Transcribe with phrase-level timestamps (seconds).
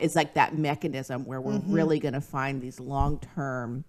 [0.00, 1.72] is like that mechanism where we're Mm-hmm.
[1.72, 3.84] really going to find these long term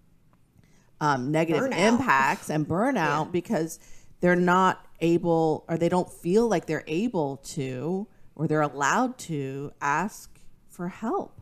[1.00, 1.88] um, negative Burnout.
[1.88, 3.78] impacts and burnout because
[4.20, 9.70] they're not able or they don't feel like they're able to or they're allowed to
[9.82, 10.40] ask
[10.70, 11.40] for help.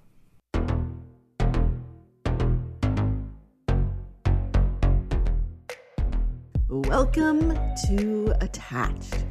[6.69, 7.57] Welcome
[7.87, 9.25] to Attached,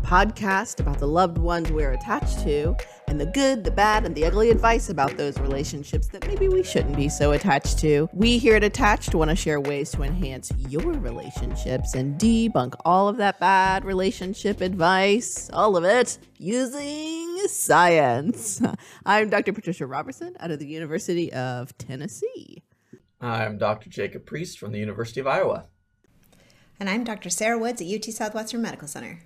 [0.00, 2.76] podcast about the loved ones we're attached to
[3.08, 6.62] and the good, the bad, and the ugly advice about those relationships that maybe we
[6.62, 8.08] shouldn't be so attached to.
[8.12, 13.08] We here at Attached want to share ways to enhance your relationships and debunk all
[13.08, 18.62] of that bad relationship advice, all of it, using science.
[19.06, 19.52] I'm Dr.
[19.52, 22.62] Patricia Roberson out of the University of Tennessee.
[23.20, 23.90] I'm Dr.
[23.90, 25.66] Jacob Priest from the University of Iowa.
[26.78, 27.28] And I'm Dr.
[27.28, 29.20] Sarah Woods at UT Southwestern Medical Center.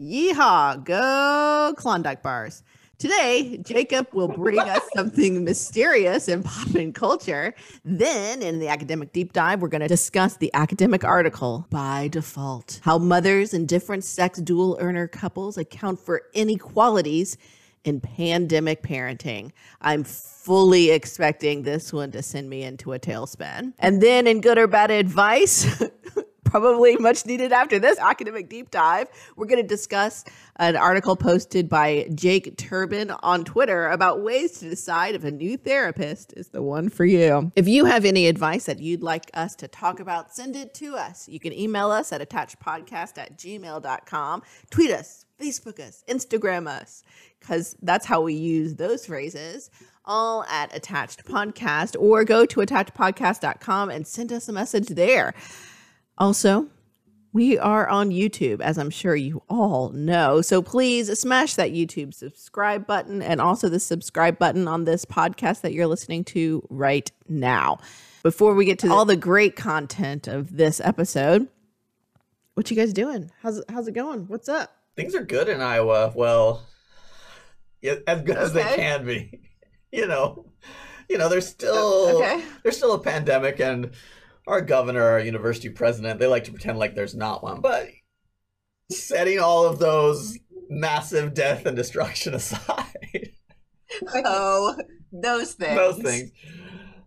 [0.00, 2.62] Yeehaw, go Klondike bars.
[2.98, 7.54] Today, Jacob will bring us something mysterious in pop and culture.
[7.84, 12.80] Then, in the academic deep dive, we're going to discuss the academic article by default
[12.82, 17.36] how mothers and different sex dual earner couples account for inequalities
[17.84, 19.52] in pandemic parenting.
[19.80, 23.74] I'm fully expecting this one to send me into a tailspin.
[23.78, 25.82] And then, in good or bad advice,
[26.54, 29.08] probably much needed after this academic deep dive.
[29.34, 30.24] We're going to discuss
[30.54, 35.56] an article posted by Jake Turbin on Twitter about ways to decide if a new
[35.56, 37.50] therapist is the one for you.
[37.56, 40.94] If you have any advice that you'd like us to talk about, send it to
[40.94, 41.28] us.
[41.28, 47.02] You can email us at attachedpodcast at gmail.com, tweet us, Facebook us, Instagram us,
[47.40, 49.72] because that's how we use those phrases.
[50.04, 55.34] All at attached podcast, or go to attachedpodcast.com and send us a message there.
[56.18, 56.68] Also,
[57.32, 60.40] we are on YouTube, as I'm sure you all know.
[60.40, 65.62] So please smash that YouTube subscribe button and also the subscribe button on this podcast
[65.62, 67.78] that you're listening to right now.
[68.22, 71.48] Before we get to all the great content of this episode,
[72.54, 73.30] what you guys doing?
[73.42, 74.28] How's it, how's it going?
[74.28, 74.70] What's up?
[74.94, 76.12] Things are good in Iowa.
[76.14, 76.62] Well,
[77.82, 79.40] yeah, as good as they can be.
[79.92, 80.46] You know,
[81.08, 82.42] you know, there's oh, still Okay.
[82.64, 83.92] there's still a pandemic, and
[84.46, 87.60] our governor, our university president, they like to pretend like there's not one.
[87.60, 87.88] But
[88.90, 90.38] setting all of those
[90.68, 93.30] massive death and destruction aside,
[94.14, 94.76] Oh,
[95.12, 95.76] those things.
[95.76, 96.30] those things.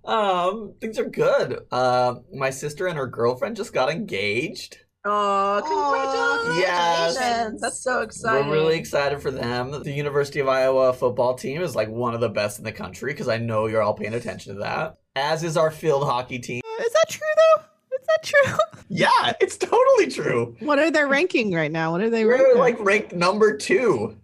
[0.05, 1.59] Um, things are good.
[1.69, 4.77] Uh, my sister and her girlfriend just got engaged.
[5.03, 6.59] Oh, congratulations.
[6.61, 7.61] Yes.
[7.61, 8.47] That's so exciting.
[8.47, 9.71] We're really excited for them.
[9.71, 13.11] The University of Iowa football team is like one of the best in the country
[13.13, 14.95] because I know you're all paying attention to that.
[15.15, 16.61] As is our field hockey team.
[16.79, 17.63] Is that true though?
[17.95, 18.57] Is that true?
[18.89, 20.55] Yeah, it's totally true.
[20.61, 21.91] What are they ranking right now?
[21.91, 22.57] What are they We're ranking?
[22.57, 24.15] like ranked number two.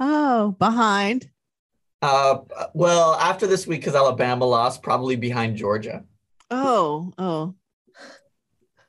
[0.00, 1.30] oh, behind.
[2.02, 2.38] Uh,
[2.74, 6.02] well, after this week, because Alabama lost, probably behind Georgia.
[6.50, 7.54] Oh, oh.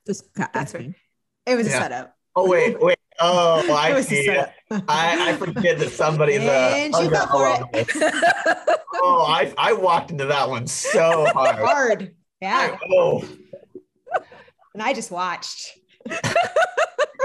[0.08, 0.96] Just That's asking.
[1.46, 2.18] It was a setup.
[2.36, 2.98] Oh wait, wait.
[3.20, 4.28] Oh, I a see.
[4.30, 4.48] I,
[4.90, 7.90] I forget that somebody's uh, And she under fell for alumnus.
[9.04, 11.56] Oh, I I walked into that one so hard.
[11.58, 12.16] Hard.
[12.41, 12.78] Yeah.
[12.91, 13.28] Oh.
[14.74, 15.78] And I just watched.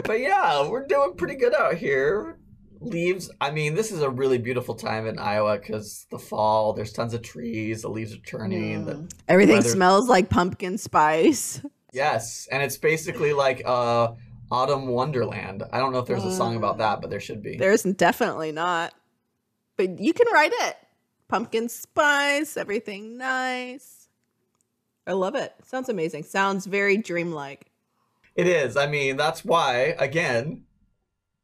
[0.04, 2.38] but yeah, we're doing pretty good out here.
[2.80, 6.92] Leaves, I mean, this is a really beautiful time in Iowa because the fall, there's
[6.92, 8.84] tons of trees, the leaves are turning.
[8.84, 9.12] the- Mm.
[9.28, 11.62] Everything Weather- smells like pumpkin spice.
[11.92, 14.08] yes, and it's basically like uh,
[14.50, 15.62] autumn wonderland.
[15.72, 17.56] I don't know if there's a song about that, but there should be.
[17.56, 18.92] There's definitely not.
[19.76, 20.76] But you can write it.
[21.28, 23.95] Pumpkin spice, everything nice.
[25.06, 25.54] I love it.
[25.64, 26.24] Sounds amazing.
[26.24, 27.66] Sounds very dreamlike.
[28.34, 28.76] It is.
[28.76, 30.62] I mean, that's why, again,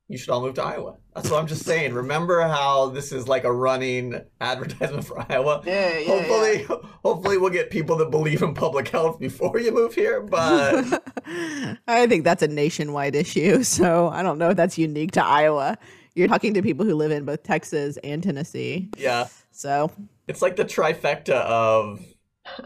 [0.09, 0.97] you should all move to Iowa.
[1.15, 1.95] That's what I'm just saying.
[1.95, 5.63] Remember how this is like a running advertisement for Iowa?
[5.65, 6.67] Yeah, yeah, hopefully,
[7.05, 10.21] hopefully we'll get people that believe in public health before you move here.
[10.21, 11.03] But
[11.89, 13.63] I think that's a nationwide issue.
[13.63, 15.79] So I don't know if that's unique to Iowa.
[16.15, 18.91] You're talking to people who live in both Texas and Tennessee.
[18.99, 19.91] yeah, So
[20.29, 22.05] it's like the trifecta of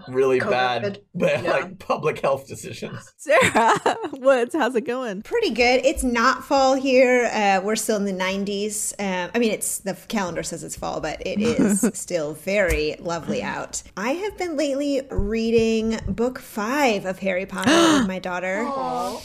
[0.09, 1.01] really bad, COVID.
[1.15, 1.51] bad Yeah.
[1.51, 3.13] like public health decisions.
[3.17, 3.77] Sarah
[4.13, 5.23] Woods, how's it going?
[5.23, 5.85] Pretty good.
[5.85, 7.27] It's not fall here.
[7.33, 8.93] Uh, we're still in the 90s.
[8.99, 13.43] Um, I mean, it's the calendar says it's fall, but it is still very lovely
[13.43, 13.83] out.
[13.97, 18.67] I have been lately reading book five of Harry Potter with my daughter.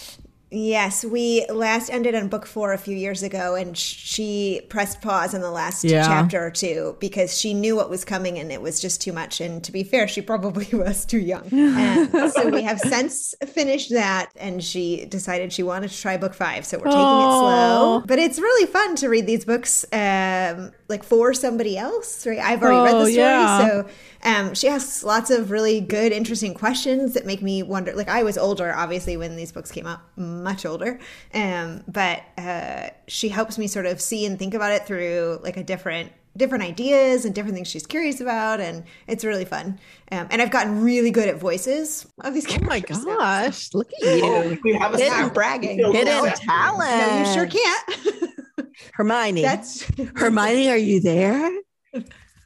[0.53, 5.33] Yes, we last ended on book four a few years ago, and she pressed pause
[5.33, 6.06] in the last Yeah.
[6.06, 9.39] chapter or two because she knew what was coming and it was just too much.
[9.39, 11.48] And to be fair, she probably was too young.
[11.53, 16.33] And so we have since finished that, and she decided she wanted to try book
[16.33, 16.65] five.
[16.65, 21.04] So we're taking it slow, but it's really fun to read these books um, like
[21.04, 22.27] for somebody else.
[22.27, 22.39] Right?
[22.39, 23.68] I've already read Oh, the story, yeah.
[23.68, 23.88] so
[24.23, 27.94] um, she asks lots of really good, interesting questions that make me wonder.
[27.94, 31.00] Like I was older, obviously, when these books came out, much older,
[31.33, 35.57] um, but uh, she helps me sort of see and think about it through like
[35.57, 39.77] a different different ideas and different things she's curious about, and it's really fun.
[40.13, 43.03] Um, and I've gotten really good at voices of these Oh my characters.
[43.03, 44.57] gosh, look at you.
[44.63, 45.33] We have a Hidden- sound.
[45.33, 45.77] bragging.
[45.79, 46.89] Feels Hidden like- talent.
[46.89, 48.29] No, you sure can't.
[48.94, 49.41] Hermione.
[49.41, 49.83] That's
[50.15, 51.51] Hermione, are you there?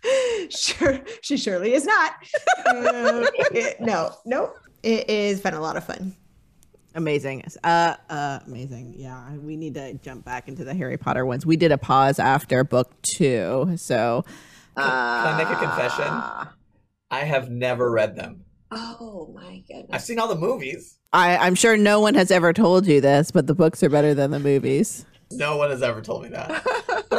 [0.50, 1.00] sure.
[1.22, 2.13] She surely is not.
[2.66, 4.54] Uh, it- no, no.
[4.84, 6.16] It has been a lot of fun.
[6.94, 7.44] Amazing.
[7.63, 8.94] Uh, uh, amazing.
[8.98, 11.46] Yeah, we need to jump back into the Harry Potter ones.
[11.46, 14.24] We did a pause after book two, so.
[14.78, 16.04] Can I make a confession?
[16.06, 16.46] uh,
[17.12, 18.42] I have never read them.
[18.72, 19.90] Oh my goodness.
[19.92, 20.98] I've seen all the movies.
[21.13, 24.13] I, I'm sure no one has ever told you this, but the books are better
[24.13, 25.06] than the movies.
[25.31, 26.63] No one has ever told me that.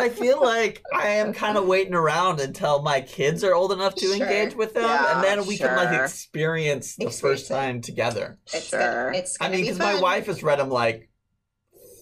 [0.08, 3.72] but I feel like I am kind of waiting around until my kids are old
[3.72, 4.14] enough to Sure.
[4.16, 7.54] engage with them, Yeah, and then we can like experience the Experience first it.
[7.54, 8.38] time together.
[8.52, 8.80] It's Sure.
[9.06, 11.08] gonna, it's I gonna mean, be because my wife has read them like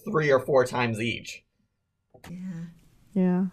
[0.05, 1.43] three or four times each.
[2.31, 2.39] Yeah.
[3.15, 3.45] Yeah.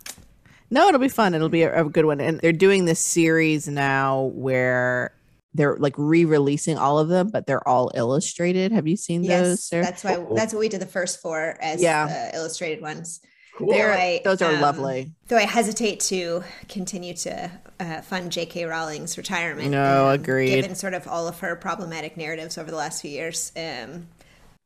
[0.70, 1.34] No, it'll be fun.
[1.34, 2.22] It'll be a, a good one.
[2.22, 5.14] And they're doing this series now where
[5.54, 8.72] they're like re-releasing all of them, but they're all illustrated.
[8.72, 9.30] Have you seen those?
[9.30, 9.84] Yes, Sarah?
[9.84, 10.34] that's why oh.
[10.34, 12.08] that's what we did the first four as Yeah.
[12.32, 13.20] the illustrated ones.
[13.62, 13.72] Cool.
[13.74, 15.12] They're, I, those are um, lovely.
[15.28, 18.66] Though I hesitate to continue to uh, fund J.K.
[18.66, 19.66] Rowling's retirement.
[19.68, 20.50] um, No, agreed.
[20.56, 24.08] Given sort of all of her problematic narratives over the last few years um,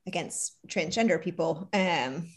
[0.08, 1.70] against transgender people.
[1.74, 2.30] Um,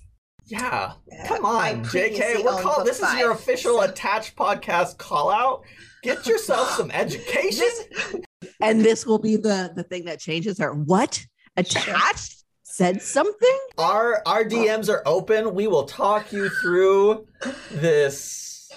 [0.47, 0.93] Yeah.
[1.13, 2.43] Uh, Come I on, JK.
[2.45, 5.63] We're owned call book this is your official so- attached podcast call out.
[6.03, 7.67] Get yourself some education.
[8.61, 10.73] And this will be the the thing that changes her.
[10.73, 11.25] What?
[11.57, 12.38] Attached?
[12.79, 13.59] Said something?
[13.77, 15.53] our our DMs are open.
[15.53, 17.27] We will talk you through
[17.73, 18.71] this.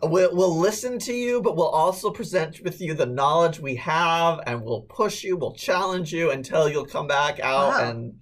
[0.00, 4.38] We'll, we'll listen to you, but we'll also present with you the knowledge we have,
[4.46, 7.90] and we'll push you, we'll challenge you until you'll come back out Wow.
[7.90, 8.14] and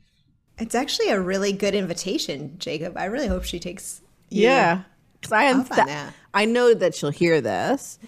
[0.59, 2.97] it's actually a really good invitation, Jacob.
[2.97, 4.01] I really hope she takes
[4.31, 4.85] you Yeah.
[5.21, 5.87] Because I am th-
[6.33, 7.99] I know that she'll hear this.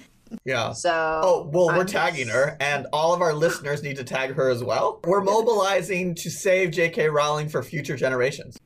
[0.44, 0.72] Yeah.
[0.72, 4.34] So Oh, well, we're I'm- tagging her, and all of our listeners need to tag
[4.34, 5.00] her as well.
[5.04, 7.08] We're mobilizing to save J.K.
[7.08, 8.58] Rowling for future generations.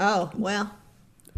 [0.00, 0.74] Oh, well.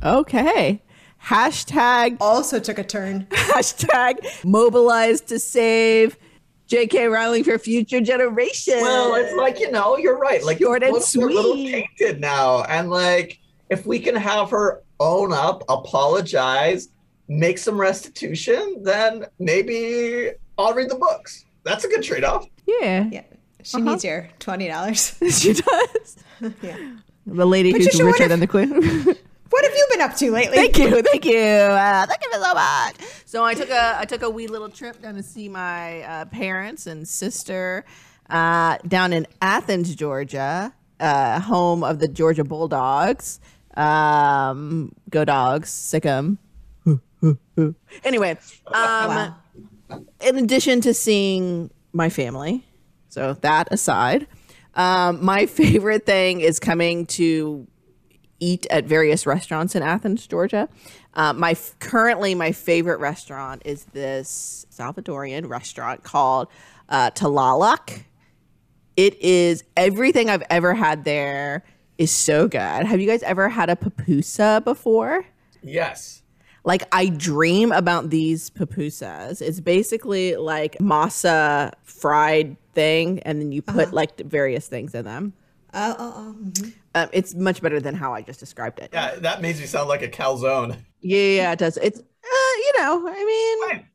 [0.03, 0.83] Okay.
[1.25, 3.27] Hashtag Also took a turn.
[3.31, 6.19] hashtag mobilized to save
[6.67, 7.07] J.K.
[7.07, 8.83] Rowling for future generations.
[8.83, 10.43] Well, it's like you know, you're right.
[10.45, 13.39] Like Short the and books are a little tainted now, and like
[13.71, 16.89] if we can have her own up, apologize,
[17.29, 21.45] make some restitution, then maybe I'll read the books.
[21.65, 22.47] That's a good trade-off.
[22.67, 23.23] yeah, Yeah.
[23.63, 23.93] She Uh-huh.
[23.93, 25.17] needs your $20.
[25.41, 26.17] she does.
[26.63, 26.77] yeah.
[27.27, 29.17] The lady But you who's should richer wonder- than the queen.
[29.51, 30.57] What have you been up to lately?
[30.57, 32.97] thank you, thank you, uh, thank you so much.
[33.25, 36.25] So I took a I took a wee little trip down to see my uh,
[36.25, 37.85] parents and sister
[38.31, 43.39] uh, down in Athens, Georgia, uh, home of the Georgia Bulldogs.
[43.77, 46.39] Um, go dogs, sick 'em.
[48.05, 48.31] anyway,
[48.67, 49.37] um, Wow.
[50.21, 52.65] in addition to seeing my family,
[53.09, 54.27] so that aside,
[54.75, 57.67] um, my favorite thing is coming to
[58.41, 60.69] eat at various restaurants in Athens, Georgia.
[61.15, 66.49] Uh, my f- currently my favorite restaurant is this Salvadorian restaurant called
[66.89, 68.03] uh, Talalak.
[68.97, 71.65] It is everything I've ever had there
[71.97, 72.59] is so good.
[72.87, 75.25] Have you guys ever had a pupusa before?
[75.63, 76.23] Yes.
[76.65, 79.43] Like I dream about these pupusas.
[79.43, 85.35] It's basically like masa fried thing, and then you put like various things in them.
[85.75, 86.37] Oh, oh, oh.
[86.43, 86.73] mhm.
[86.95, 88.91] Um, it's much better than how I just described it.
[88.93, 90.77] Yeah, that makes me sound like a calzone.
[91.01, 91.77] Yeah, yeah, it does.
[91.79, 92.03] It's, uh,
[92.57, 93.89] you know, I mean, Fine.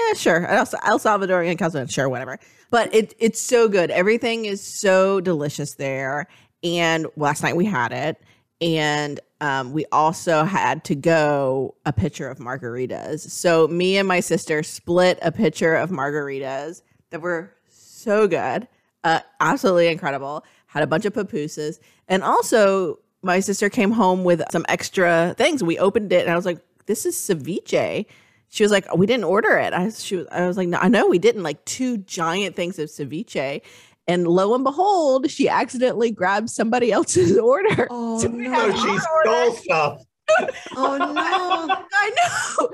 [0.00, 0.46] yeah, sure.
[0.46, 2.38] El, El Salvadorian calzone, sure, whatever.
[2.70, 3.90] But it it's so good.
[3.90, 6.26] Everything is so delicious there.
[6.64, 8.20] And last night we had it,
[8.60, 13.28] and um, we also had to go a pitcher of margaritas.
[13.30, 18.66] So me and my sister split a pitcher of margaritas that were so good,
[19.04, 20.44] uh, absolutely incredible.
[20.66, 21.78] Had a bunch of pupusas,
[22.08, 25.62] and also my sister came home with some extra things.
[25.62, 28.06] We opened it, and I was like, "This is ceviche."
[28.48, 30.88] She was like, "We didn't order it." I she was, I was like, "No, I
[30.88, 33.62] know we didn't." Like two giant things of ceviche,
[34.08, 37.88] And lo and behold, she accidentally grabbed somebody else's order.
[37.90, 38.70] Oh So no!
[38.72, 40.02] She stole stuff.
[40.76, 41.74] Oh no!
[41.92, 42.10] I
[42.58, 42.70] know.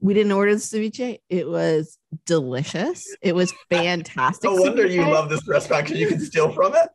[0.00, 1.20] We didn't order the ceviche.
[1.28, 3.06] It was delicious.
[3.22, 4.50] It was fantastic.
[4.50, 6.88] No wonder you love this restaurant because you can steal from it.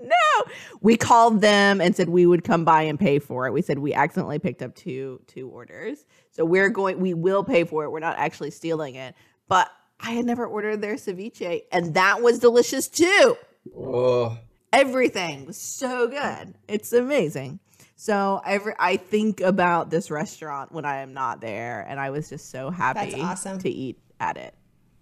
[0.00, 0.44] No,
[0.80, 3.52] we called them and said we would come by and pay for it.
[3.52, 6.98] We said we accidentally picked up two two orders, so we're going.
[6.98, 7.90] We will pay for it.
[7.90, 9.14] We're not actually stealing it.
[9.48, 9.70] But
[10.00, 13.36] I had never ordered their ceviche, and that was delicious too.
[13.76, 14.38] Oh,
[14.72, 16.54] Everything was so good.
[16.66, 17.60] It's amazing.
[17.94, 22.28] So every I think about this restaurant when I am not there, and I was
[22.28, 23.58] just so happy That's awesome.
[23.60, 24.52] to eat at it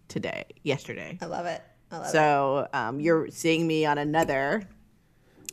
[0.09, 1.19] today, yesterday.
[1.23, 1.63] I love it.
[1.91, 2.11] I love it.
[2.11, 4.63] So um, you're seeing me on another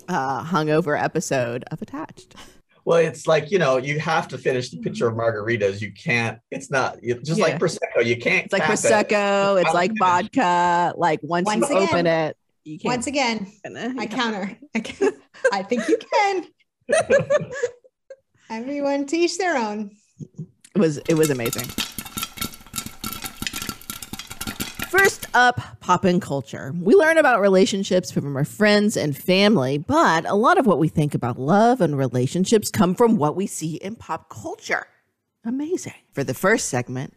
[0.10, 2.36] uh, hungover episode of Attached.
[2.90, 5.80] well, it's like you know you have to finish the pitcher of margaritas.
[5.80, 6.40] You can't.
[6.50, 7.58] It's not you- just like Yeah.
[7.60, 8.04] prosecco.
[8.04, 8.46] You can't.
[8.46, 8.82] It's like cap it.
[8.82, 9.62] prosecco.
[9.62, 10.34] It's like Unfinished.
[10.36, 10.94] vodka.
[10.98, 12.92] Like once, Once you open it, you can't.
[12.96, 14.58] Once again, again, I counter.
[14.76, 15.14] I, can,
[15.54, 16.46] I think you can.
[18.50, 19.92] Everyone teach their own.
[20.76, 21.66] It was it was amazing.
[24.90, 26.74] First up, pop culture.
[26.80, 30.88] We learn about relationships from our friends and family, but a lot of what we
[30.88, 34.88] think about love and relationships come from what we see in pop culture.
[35.46, 35.94] Amazing.
[36.14, 37.14] For the first segment,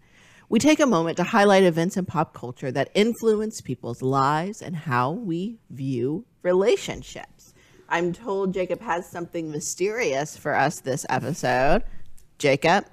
[0.49, 4.76] we take a moment to highlight events in pop culture that influence people's lives and
[4.76, 7.54] how we view relationships.
[7.88, 11.83] I'm told Jacob has something mysterious for us this episode.
[12.38, 12.85] Jacob?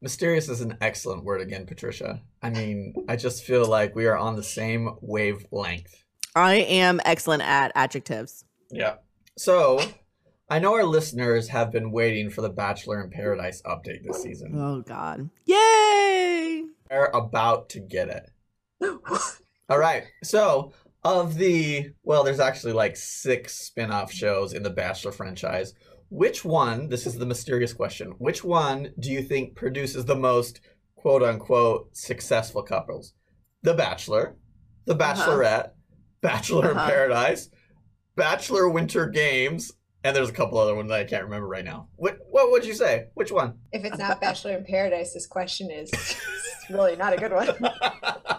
[0.00, 2.22] Mysterious is an excellent word again, Patricia.
[2.40, 6.04] I mean, I just feel like we are on the same wavelength.
[6.36, 8.44] I am excellent at adjectives.
[8.70, 8.96] Yeah.
[9.36, 9.80] So,
[10.48, 14.52] I know our listeners have been waiting for the Bachelor in Paradise update this season.
[14.56, 15.30] Oh God.
[15.46, 16.64] Yay!
[16.88, 18.30] They're about to get it.
[19.68, 20.04] All right.
[20.22, 20.72] So,
[21.04, 25.74] of the, well, there's actually like six spin off shows in the Bachelor franchise.
[26.10, 30.60] Which one, this is the mysterious question, which one do you think produces the most
[30.96, 33.14] quote unquote successful couples?
[33.62, 34.36] The Bachelor,
[34.86, 35.70] The Bachelorette,
[36.22, 36.80] Bachelor Uh-huh.
[36.84, 37.50] in Paradise,
[38.16, 39.72] Bachelor Winter Games,
[40.02, 41.88] and there's a couple other ones that I can't remember right now.
[41.96, 43.08] What, what would you say?
[43.14, 43.58] Which one?
[43.72, 45.90] If it's not Bachelor in Paradise, this question is
[46.70, 47.48] really not a good one.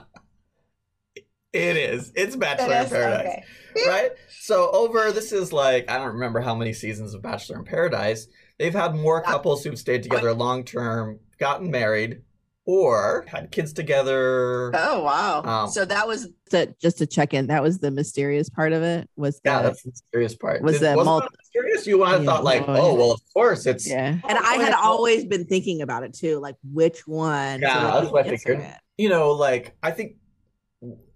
[1.54, 2.12] it is.
[2.16, 3.44] It's Bachelor in Paradise.
[3.76, 3.88] Okay.
[3.88, 4.12] right?
[4.42, 8.28] So over this is like I don't remember how many seasons of Bachelor in Paradise.
[8.58, 12.24] They've had more couples who've stayed together long term, gotten married,
[12.66, 14.72] or had kids together.
[14.76, 15.42] Oh wow.
[15.44, 17.48] Um, so that was the, just to check in.
[17.48, 19.10] That was the mysterious part of it.
[19.16, 20.62] Was yeah, the, that's the serious part.
[20.62, 21.88] was Did- the mul- that mysterious?
[21.88, 22.98] You would have Yeah, thought like, oh, oh yeah.
[22.98, 24.18] well, of course it's yeah.
[24.28, 27.62] And I had always been thinking about it too, like which one.
[27.62, 28.60] Yeah, that's we what I figured.
[28.60, 28.76] it.
[28.98, 30.18] you know, like I think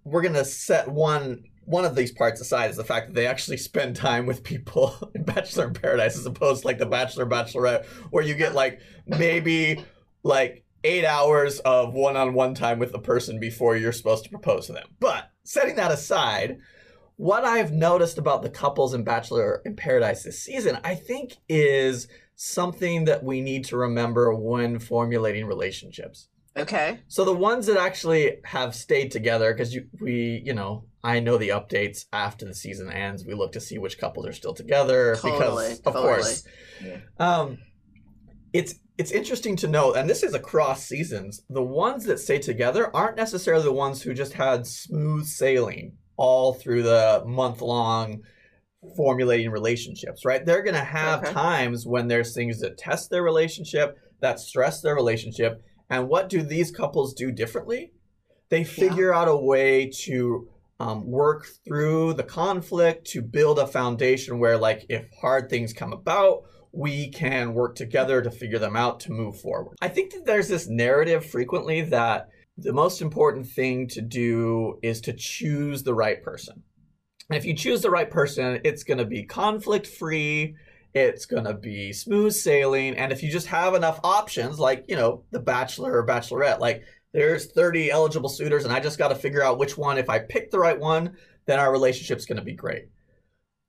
[0.04, 3.56] we're gonna set one one of these parts aside is the fact that they actually
[3.56, 7.86] spend time with people in Bachelor in Paradise as opposed to like the Bachelor Bachelorette,
[8.10, 9.82] where you get like maybe
[10.22, 14.72] like eight hours of one-on-one time with the person before you're supposed to propose to
[14.72, 14.86] them.
[15.00, 16.58] But setting that aside,
[17.16, 22.08] what I've noticed about the couples in Bachelor in Paradise this season, I think is
[22.34, 26.28] something that we need to remember when formulating relationships.
[26.56, 27.00] Okay.
[27.08, 31.36] So the ones that actually have stayed together, because you we you know I know
[31.36, 33.24] the updates after the season ends.
[33.26, 36.04] We look to see which couples are still together Totally, because of totally.
[36.04, 36.44] course,
[36.84, 36.96] Yeah.
[37.18, 37.58] um,
[38.52, 41.42] it's it's interesting to know, and this is across seasons.
[41.50, 46.54] The ones that stay together aren't necessarily the ones who just had smooth sailing all
[46.54, 48.20] through the month long
[48.96, 50.24] formulating relationships.
[50.24, 50.46] Right?
[50.46, 51.32] They're gonna have Okay.
[51.32, 55.60] times when there's things that test their relationship, that stress their relationship.
[55.90, 57.92] And what do these couples do differently?
[58.48, 60.48] They figure out a way to
[60.80, 65.92] um, work through the conflict to build a foundation where, like, if hard things come
[65.92, 69.76] about, we can work together to figure them out to move forward.
[69.80, 75.00] I think that there's this narrative frequently that the most important thing to do is
[75.02, 76.62] to choose the right person.
[77.30, 80.56] And if you choose the right person, it's going to be conflict free.
[80.94, 82.96] It's going to be smooth sailing.
[82.96, 86.84] And if you just have enough options, like, you know, the bachelor or bachelorette, like
[87.12, 90.20] there's 30 eligible suitors and I just got to figure out which one, if I
[90.20, 92.86] pick the right one, then our relationship's going to be great.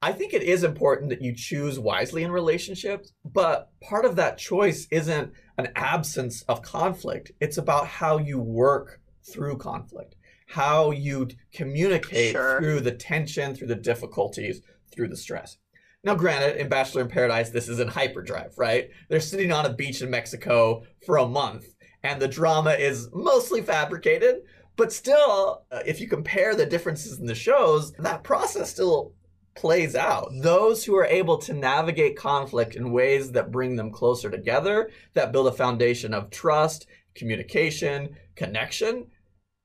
[0.01, 4.37] I think it is important that you choose wisely in relationships, but part of that
[4.37, 7.31] choice isn't an absence of conflict.
[7.39, 10.15] It's about how you work through conflict,
[10.47, 12.59] how you communicate Sure.
[12.59, 14.61] through the tension, through the difficulties,
[14.93, 15.57] through the stress.
[16.05, 18.91] Now, granted, in Bachelor in Paradise, this is in hyperdrive, right?
[19.09, 21.65] They're sitting on a beach in Mexico for a month,
[22.03, 24.43] and the drama is mostly fabricated,
[24.75, 29.13] But still, uh, if you compare the differences in the shows, that process still
[29.55, 30.29] plays out.
[30.41, 35.31] Those who are able to navigate conflict in ways that bring them closer together, that
[35.31, 39.07] build a foundation of trust, communication, connection,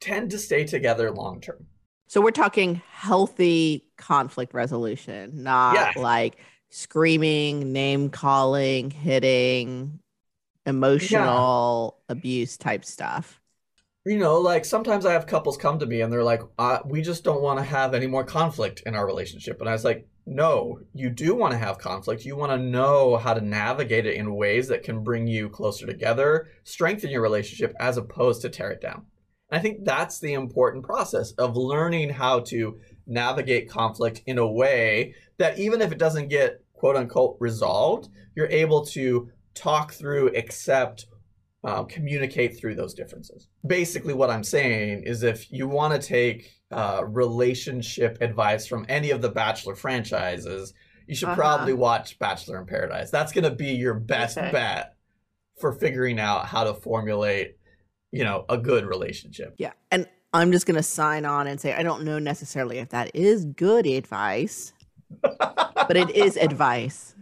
[0.01, 1.67] tend to stay together long term.
[2.07, 5.97] So we're talking healthy conflict resolution, not Yes.
[5.97, 6.39] like
[6.71, 10.01] screaming, name calling, hitting,
[10.67, 13.41] emotional abuse type stuff.
[14.07, 17.03] You know, like sometimes I have couples come to me and they're like, uh, we
[17.03, 19.61] just don't want to have any more conflict in our relationship.
[19.61, 22.25] And I was like, no, you do want to have conflict.
[22.25, 25.87] You want to know how to navigate it in ways that can bring you closer
[25.87, 29.05] together, strengthen your relationship, as opposed to tear it down.
[29.51, 34.47] And I think that's the important process of learning how to navigate conflict in a
[34.47, 40.29] way that even if it doesn't get quote unquote resolved, you're able to talk through,
[40.37, 41.07] accept,
[41.65, 43.49] um, communicate through those differences.
[43.67, 49.11] Basically, what I'm saying is if you want to take uh, relationship advice from any
[49.11, 50.73] of the Bachelor franchises,
[51.07, 51.37] you should Uh-huh.
[51.37, 53.11] probably watch Bachelor in Paradise.
[53.11, 54.53] That's going to be your best Okay.
[54.53, 54.95] bet
[55.59, 57.57] for figuring out how to formulate,
[58.13, 59.55] you know, a good relationship.
[59.59, 59.73] Yeah.
[59.91, 63.11] And I'm just going to sign on and say, I don't know necessarily if that
[63.15, 64.73] is good advice,
[65.23, 67.15] but it is advice.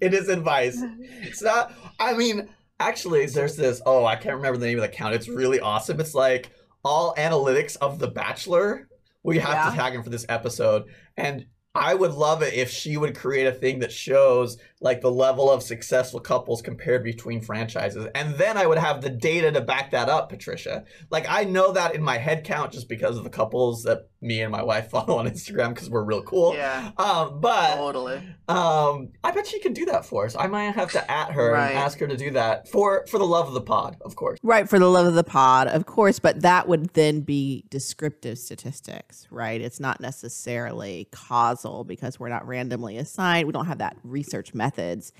[0.00, 0.80] It is advice.
[1.22, 1.72] It's not.
[2.00, 2.48] I mean,
[2.80, 3.80] actually, there's this.
[3.86, 5.14] Oh, I can't remember the name of the account.
[5.14, 6.00] It's really awesome.
[6.00, 6.50] It's like
[6.84, 8.88] all analytics of The Bachelor.
[9.22, 9.70] We have Yeah.
[9.70, 10.84] to tag him for this episode,
[11.16, 15.10] and I would love it if she would create a thing that shows like the
[15.10, 19.60] level of successful couples compared between franchises, and then I would have the data to
[19.60, 20.84] back that up, Patricia.
[21.10, 24.40] Like I know that in my head count just because of the couples that me
[24.42, 26.54] and my wife follow on Instagram because we're real cool.
[26.54, 26.90] Yeah.
[26.98, 28.16] Um, but Totally.
[28.48, 30.36] um, I bet she could do that for us.
[30.36, 31.70] I might have to at her Right.
[31.70, 34.38] and ask her to do that for for the love of the pod, of course.
[34.42, 38.38] Right, for the love of the pod, of course, but that would then be descriptive
[38.38, 39.60] statistics, right?
[39.60, 43.46] It's not necessarily causal because we're not randomly assigned.
[43.46, 45.12] We don't have that research methods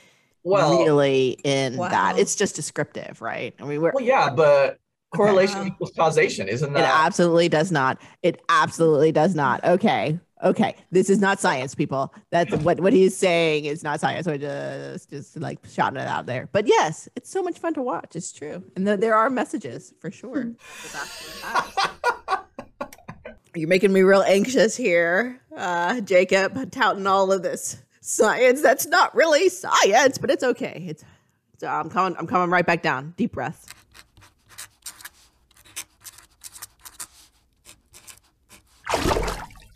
[0.44, 2.18] Well, really in that.
[2.18, 3.54] It's just descriptive, right?
[3.60, 4.78] I mean, we're, well, yeah, but
[5.14, 5.66] correlation Wow.
[5.66, 6.80] equals causation, isn't that?
[6.80, 8.00] it absolutely does not.
[8.22, 9.62] It absolutely does not.
[9.64, 10.18] Okay.
[10.42, 10.74] Okay.
[10.90, 12.12] This is not science, people.
[12.30, 14.24] That's what, what he's saying is not science.
[14.24, 16.48] So just just like shouting it out there.
[16.50, 18.16] But yes, it's so much fun to watch.
[18.16, 18.64] It's true.
[18.74, 20.50] And th- there are messages for sure.
[23.54, 28.60] You're making me real anxious here, uh, Jacob, touting all of this science.
[28.60, 30.84] That's not really science, but it's okay.
[30.88, 31.04] It's,
[31.54, 32.14] it's I'm coming.
[32.18, 33.14] I'm coming right back down.
[33.16, 33.72] Deep breath.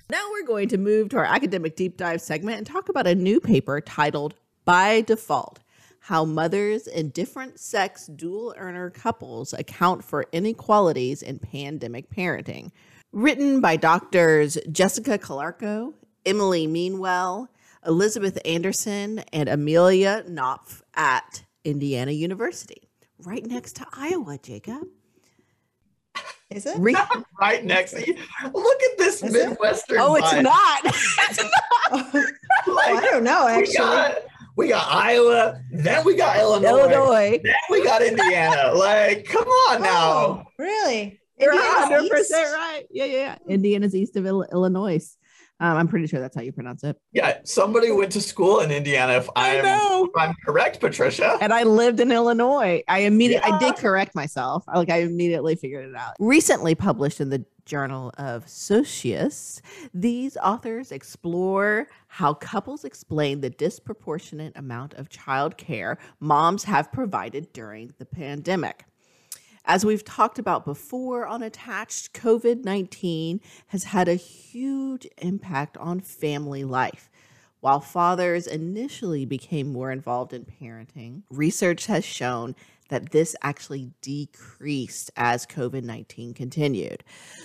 [0.09, 3.15] Now we're going to move to our academic deep dive segment and talk about a
[3.15, 4.35] new paper titled
[4.65, 5.61] By Default
[6.01, 12.71] How Mothers in Different Sex Dual Earner Couples Account for Inequalities in Pandemic Parenting.
[13.13, 17.49] Written by doctors Jessica Calarco, Emily Meanwell,
[17.87, 22.89] Elizabeth Anderson, and Amelia Knopf at Indiana University,
[23.25, 24.83] right next to Iowa, Jacob.
[26.51, 26.79] Is it?
[26.79, 26.97] Re-
[27.41, 28.15] right next to you.
[28.53, 29.49] Look at this Is it?
[29.51, 29.99] Midwestern.
[30.01, 30.43] oh, it's vibe.
[30.45, 30.81] not.
[31.93, 32.23] oh,
[32.73, 33.75] Like, I don't know we actually.
[33.77, 34.19] got
[34.57, 37.41] we got Iowa, then we got Illinois, Illinois.
[37.43, 38.73] then we got Indiana.
[38.75, 40.13] like, come on now.
[40.13, 41.21] Oh, really?
[41.39, 42.85] You're 100% right.
[42.91, 43.37] Yeah, yeah, yeah.
[43.47, 45.17] Indiana's east of Illinois.
[45.59, 46.99] Um, I'm pretty sure that's how you pronounce it.
[47.13, 49.15] Yeah, somebody went to school in Indiana.
[49.15, 50.05] If I'm, know.
[50.05, 51.39] if I'm correct, Patricia.
[51.41, 52.83] And I lived in Illinois.
[52.89, 54.65] I immediately, I did correct myself.
[54.73, 56.15] Like I immediately figured it out.
[56.19, 59.61] Recently published in the Journal of Socius,
[59.93, 67.53] these authors explore how couples explain the disproportionate amount of child care moms have provided
[67.53, 68.85] during the pandemic.
[69.69, 75.99] As we've talked about before on Attached, COVID 19 has had a huge impact on
[75.99, 77.11] family life.
[77.59, 82.55] While fathers initially became more involved in parenting, research has shown
[82.91, 87.03] that this actually decreased as COVID 19 continued,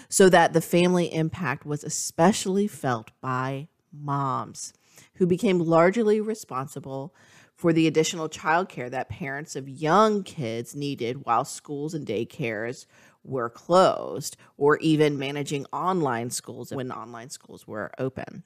[0.07, 4.73] so that the family impact was especially felt by moms
[5.15, 7.15] who became largely responsible
[7.62, 12.88] for the additional childcare that parents of young kids needed while schools and daycares
[13.24, 18.41] were closed, or even managing online schools when online schools were open.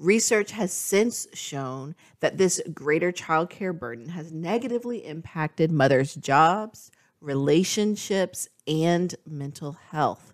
[0.00, 8.48] Research has since shown that this greater childcare burden has negatively impacted mothers' jobs, relationships,
[8.66, 10.32] and mental health.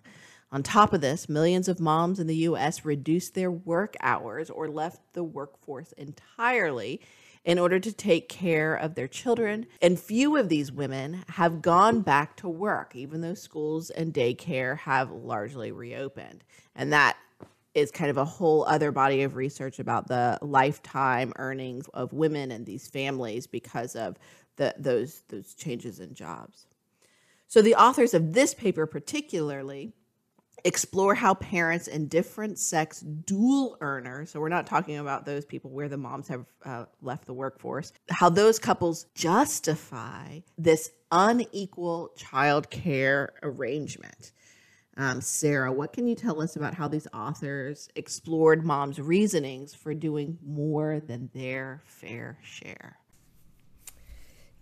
[0.51, 4.67] On top of this, millions of moms in the US reduced their work hours or
[4.67, 6.99] left the workforce entirely
[7.43, 9.65] in order to take care of their children.
[9.81, 14.77] And few of these women have gone back to work, even though schools and daycare
[14.79, 16.43] have largely reopened.
[16.75, 17.17] And that
[17.73, 22.51] is kind of a whole other body of research about the lifetime earnings of women
[22.51, 24.17] and these families because of
[24.55, 26.67] the, those those changes in jobs.
[27.47, 29.93] So the authors of this paper particularly
[30.65, 35.69] explore how parents in different sex dual earners so we're not talking about those people
[35.71, 42.69] where the moms have uh, left the workforce how those couples justify this unequal child
[42.71, 44.31] care arrangement.
[44.95, 49.93] Um, sarah what can you tell us about how these authors explored moms reasonings for
[49.93, 52.99] doing more than their fair share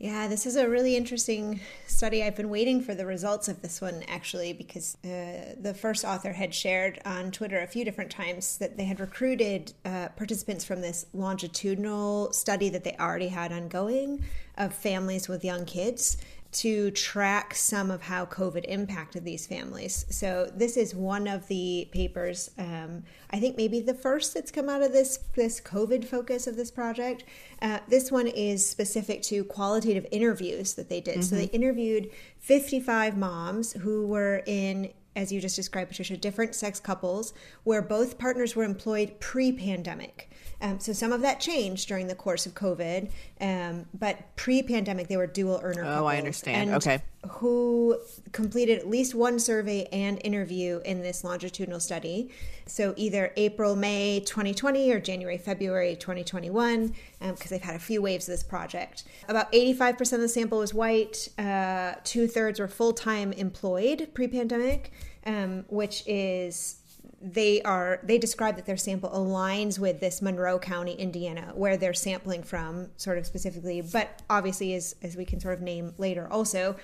[0.01, 2.23] yeah, this is a really interesting study.
[2.23, 6.33] I've been waiting for the results of this one actually because uh, the first author
[6.33, 10.81] had shared on Twitter a few different times that they had recruited uh, participants from
[10.81, 14.25] this longitudinal study that they already had ongoing
[14.57, 16.17] of families with young kids
[16.51, 20.05] to track some of how COVID impacted these families.
[20.09, 22.51] So this is one of the papers.
[22.57, 26.57] Um, I think maybe the first that's come out of this this COVID focus of
[26.57, 27.23] this project.
[27.61, 31.19] Uh, this one is specific to qualitative interviews that they did.
[31.19, 31.21] Mm-hmm.
[31.21, 36.79] So they interviewed 55 moms who were in as you just described, Patricia, different sex
[36.79, 37.33] couples
[37.63, 40.29] where both partners were employed pre pandemic.
[40.61, 43.09] Um, so some of that changed during the course of COVID,
[43.41, 45.83] um, but pre-pandemic they were dual earner.
[45.83, 46.71] Oh, I understand.
[46.75, 47.01] okay.
[47.27, 47.99] Who
[48.31, 52.29] completed at least one survey and interview in this longitudinal study?
[52.67, 58.01] So either April, May 2020 or January, February 2021, because um, they've had a few
[58.01, 59.03] waves of this project.
[59.27, 61.27] About 85% of the sample was white.
[61.37, 64.91] Uh, Two thirds were full time employed pre-pandemic,
[65.25, 66.80] um, which is
[67.21, 71.93] they are they describe that their sample aligns with this Monroe County, Indiana, where they're
[71.93, 76.27] sampling from, sort of specifically, but obviously as as we can sort of name later
[76.31, 76.75] also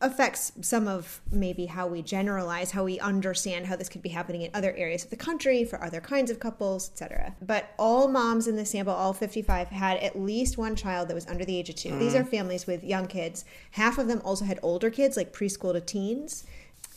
[0.00, 4.42] affects some of maybe how we generalize how we understand how this could be happening
[4.42, 8.46] in other areas of the country for other kinds of couples etc but all moms
[8.46, 11.68] in the sample all 55 had at least one child that was under the age
[11.68, 11.90] of two.
[11.90, 11.98] Mm.
[11.98, 13.44] these are families with young kids.
[13.72, 16.44] Half of them also had older kids like preschool to teens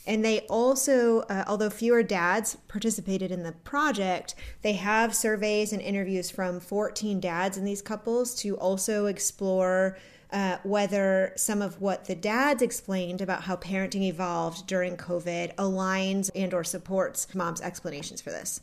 [0.06, 5.80] and they also, uh, although fewer dads participated in the project, they have surveys and
[5.80, 9.96] interviews from 14 dads in these couples to also explore
[10.32, 16.30] uh, whether some of what the dads explained about how parenting evolved during COVID aligns
[16.34, 18.60] and or supports mom's explanations for this.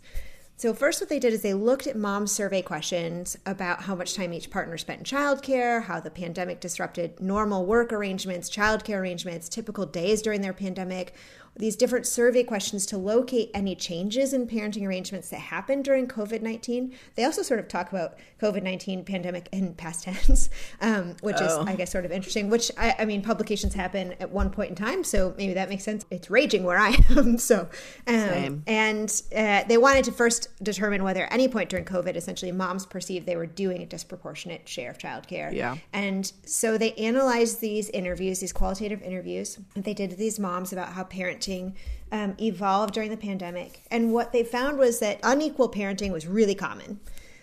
[0.60, 4.14] So, first, what they did is they looked at mom's survey questions about how much
[4.14, 9.48] time each partner spent in childcare, how the pandemic disrupted normal work arrangements, childcare arrangements,
[9.48, 11.14] typical days during their pandemic,
[11.60, 16.42] these different survey questions to locate any changes in parenting arrangements that happened during COVID
[16.42, 16.94] 19.
[17.16, 20.50] They also sort of talk about COVID 19 pandemic in past tense,
[20.82, 21.46] um, which oh.
[21.46, 22.50] is, I guess, sort of interesting.
[22.50, 25.84] Which, I, I, mean, publications happen at one point in time, so maybe that makes
[25.84, 26.06] sense.
[26.10, 27.38] It's raging where I am.
[27.38, 27.68] so,
[28.08, 32.54] um, and uh, they wanted to first determine whether at any point during COVID, essentially,
[32.54, 35.54] moms perceived they were doing a disproportionate share of childcare.
[35.54, 35.76] Yeah.
[35.92, 40.72] And so they analyzed these interviews, these qualitative interviews that they did to these moms
[40.72, 41.74] about how parenting parenting
[42.12, 43.84] um, evolved during the pandemic.
[43.92, 47.00] And what they found was that unequal parenting was really common.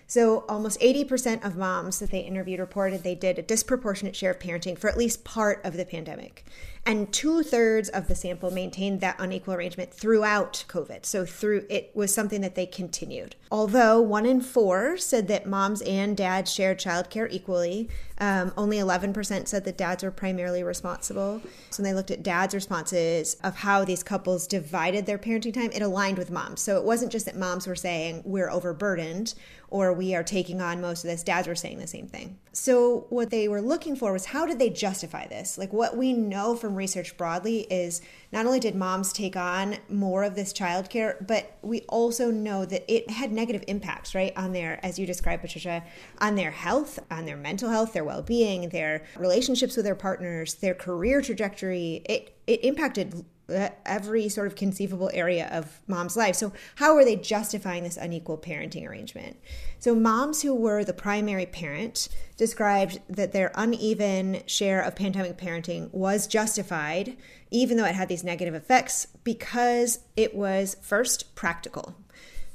[0.08, 4.38] So, almost 80% of moms that they interviewed reported they did a disproportionate share of
[4.38, 6.44] parenting for at least part of the pandemic
[6.87, 11.05] and two thirds of the sample maintained that unequal arrangement throughout COVID.
[11.05, 13.35] So through it was something that they continued.
[13.51, 19.49] Although one in four said that moms and dads shared childcare equally, um, only 11%
[19.49, 21.42] said that dads were primarily responsible.
[21.70, 25.70] So when they looked at dads' responses of how these couples divided their parenting time,
[25.72, 26.61] it aligned with moms.
[26.61, 29.35] So it wasn't just that moms were saying we're overburdened
[29.68, 31.22] or we are taking on most of this.
[31.25, 32.38] Dads were saying the same thing.
[32.56, 35.58] So what they were looking for was how did they justify this?
[35.58, 38.00] Like what we know from research broadly is
[38.32, 42.90] not only did moms take on more of this childcare, but we also know that
[42.90, 45.84] it had negative impacts, right, on their, as you described, Patricia,
[46.18, 50.54] on their health, on their mental health, their well being, their relationships with their partners,
[50.54, 52.00] their career trajectory.
[52.06, 56.35] It, it impacted every sort of conceivable area of mom's life.
[56.35, 59.37] So, how are they justifying this unequal parenting arrangement?
[59.78, 65.92] So, moms who were the primary parent described that their uneven share of pandemic parenting
[65.92, 67.16] was justified,
[67.50, 71.94] even though it had these negative effects, because it was first practical.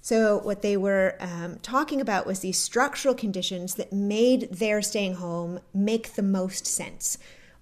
[0.02, 5.16] So, what they were um, talking about was these structural conditions that made their staying
[5.16, 7.18] home make the most sense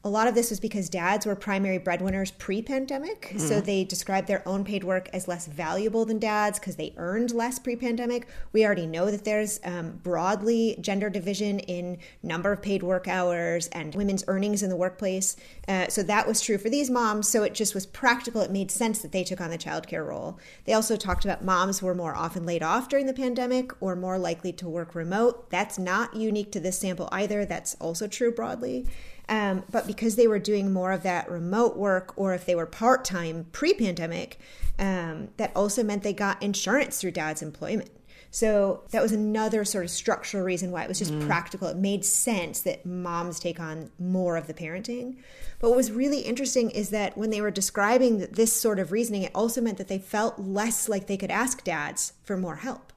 [0.06, 3.34] A lot of this was because dads were primary breadwinners pre pandemic.
[3.34, 3.40] Mm.
[3.42, 7.32] So they described their own paid work as less valuable than dads because they earned
[7.32, 8.26] less pre pandemic.
[8.54, 13.68] We already know that there's um, broadly gender division in number of paid work hours
[13.68, 15.36] and women's earnings in the workplace.
[15.68, 17.28] Uh, so that was true for these moms.
[17.28, 18.40] So it just was practical.
[18.40, 20.40] It made sense that they took on the childcare role.
[20.64, 24.18] They also talked about moms were more often laid off during the pandemic or more
[24.18, 25.50] likely to work remote.
[25.50, 27.44] That's not unique to this sample either.
[27.44, 28.86] That's also true broadly.
[29.30, 32.66] Um, but because they were doing more of that remote work, or if they were
[32.66, 34.40] part time pre pandemic,
[34.80, 37.92] um, that also meant they got insurance through dad's employment.
[38.32, 41.26] So that was another sort of structural reason why it was just mm.
[41.26, 41.68] practical.
[41.68, 45.18] It made sense that moms take on more of the parenting.
[45.60, 49.24] But what was really interesting is that when they were describing this sort of reasoning,
[49.24, 52.94] it also meant that they felt less like they could ask dads for more help.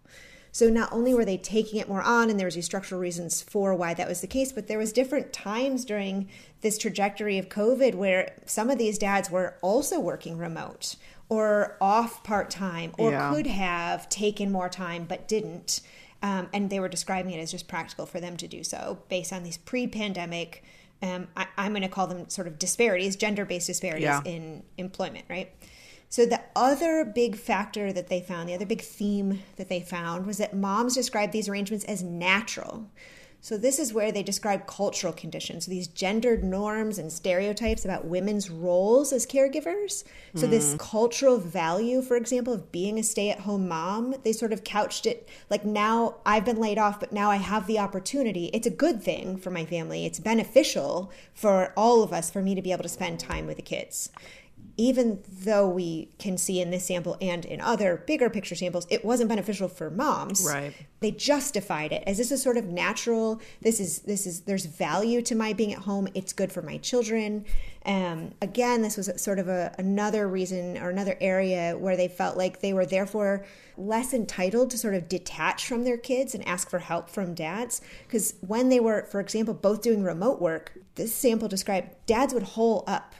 [0.53, 3.41] So not only were they taking it more on, and there was these structural reasons
[3.41, 6.29] for why that was the case, but there was different times during
[6.61, 10.97] this trajectory of COVID where some of these dads were also working remote
[11.31, 13.33] or off part time or yeah.
[13.33, 15.81] could have taken more time but didn't.
[16.23, 19.33] Um, and they were describing it as just practical for them to do so based
[19.33, 20.62] on these pre-pandemic
[21.03, 24.23] um, I, am going to call them sort of disparities gender-based disparities yeah.
[24.25, 25.53] in employment right
[26.12, 30.27] so, the other big factor that they found, the other big theme that they found
[30.27, 32.90] was that moms described these arrangements as natural.
[33.40, 38.05] So, this is where they describe cultural conditions, so these gendered norms and stereotypes about
[38.05, 40.05] women's roles as caregivers.
[40.35, 40.51] So, mm.
[40.51, 44.64] this cultural value, for example, of being a stay at home mom, they sort of
[44.64, 48.51] couched it like now I've been laid off, but now I have the opportunity.
[48.53, 52.55] It's a good thing for my family, it's beneficial for all of us for me
[52.55, 54.11] to be able to spend time with the kids
[54.77, 59.05] even though we can see in this sample and in other bigger picture samples, it
[59.05, 60.45] wasn't beneficial for moms.
[60.47, 60.73] Right.
[61.01, 63.41] They justified it as this is sort of natural.
[63.61, 66.09] This is this is there's value to my being at home.
[66.15, 67.45] It's good for my children.
[67.85, 72.37] Um, again, this was sort of a, another reason or another area where they felt
[72.37, 73.45] like they were therefore
[73.77, 77.81] less entitled to sort of detach from their kids and ask for help from dads.
[78.07, 82.43] Because when they were, for example, both doing remote work, this sample described dads would
[82.43, 83.15] hole up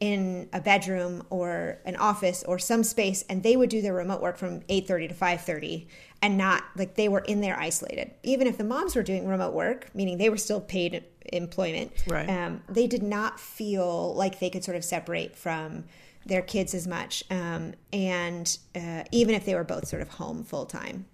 [0.00, 4.20] in a bedroom or an office or some space and they would do their remote
[4.20, 5.86] work from 8.30 to 5.30
[6.22, 9.54] and not like they were in there isolated even if the moms were doing remote
[9.54, 12.28] work meaning they were still paid employment right.
[12.30, 15.84] um, they did not feel like they could sort of separate from
[16.26, 20.44] their kids as much um, and uh, even if they were both sort of home
[20.44, 21.06] full time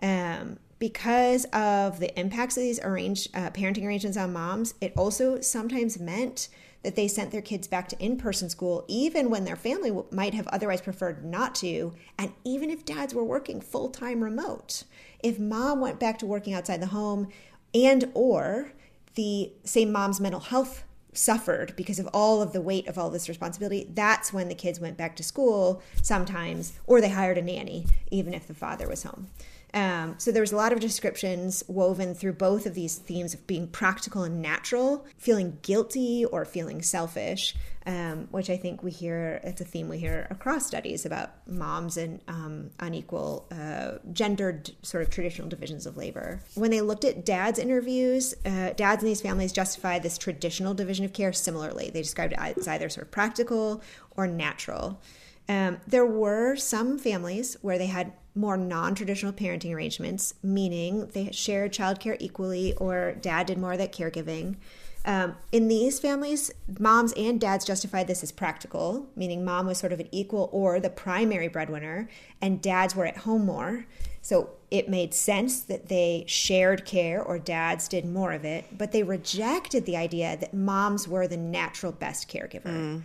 [0.00, 5.40] um, because of the impacts of these arranged uh, parenting arrangements on moms it also
[5.40, 6.48] sometimes meant
[6.82, 10.34] that they sent their kids back to in person school, even when their family might
[10.34, 14.84] have otherwise preferred not to, and even if dads were working full time remote.
[15.20, 17.28] If mom went back to working outside the home
[17.74, 18.72] and or
[19.14, 23.28] the same mom's mental health suffered because of all of the weight of all this
[23.28, 27.86] responsibility, that's when the kids went back to school sometimes, or they hired a nanny,
[28.10, 29.28] even if the father was home.
[29.74, 33.46] Um, so there was a lot of descriptions woven through both of these themes of
[33.46, 37.54] being practical and natural, feeling guilty or feeling selfish,
[37.84, 41.96] um, which I think we hear, it's a theme we hear across studies about moms
[41.96, 46.40] and um, unequal uh, gendered sort of traditional divisions of labor.
[46.54, 51.04] When they looked at dads' interviews, uh, dads in these families justified this traditional division
[51.04, 51.90] of care similarly.
[51.90, 53.82] They described it as either sort of practical
[54.16, 55.00] or natural.
[55.48, 61.30] Um, there were some families where they had more non traditional parenting arrangements, meaning they
[61.32, 64.56] shared childcare equally or dad did more of that caregiving.
[65.04, 69.92] Um, in these families, moms and dads justified this as practical, meaning mom was sort
[69.92, 72.08] of an equal or the primary breadwinner,
[72.40, 73.86] and dads were at home more.
[74.20, 78.92] So it made sense that they shared care or dads did more of it, but
[78.92, 82.64] they rejected the idea that moms were the natural best caregiver.
[82.64, 83.02] Mm.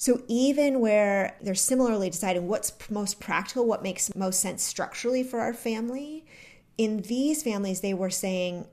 [0.00, 5.40] So even where they're similarly deciding what's most practical, what makes most sense structurally for
[5.40, 6.24] our family,
[6.78, 8.66] in these families, they were saying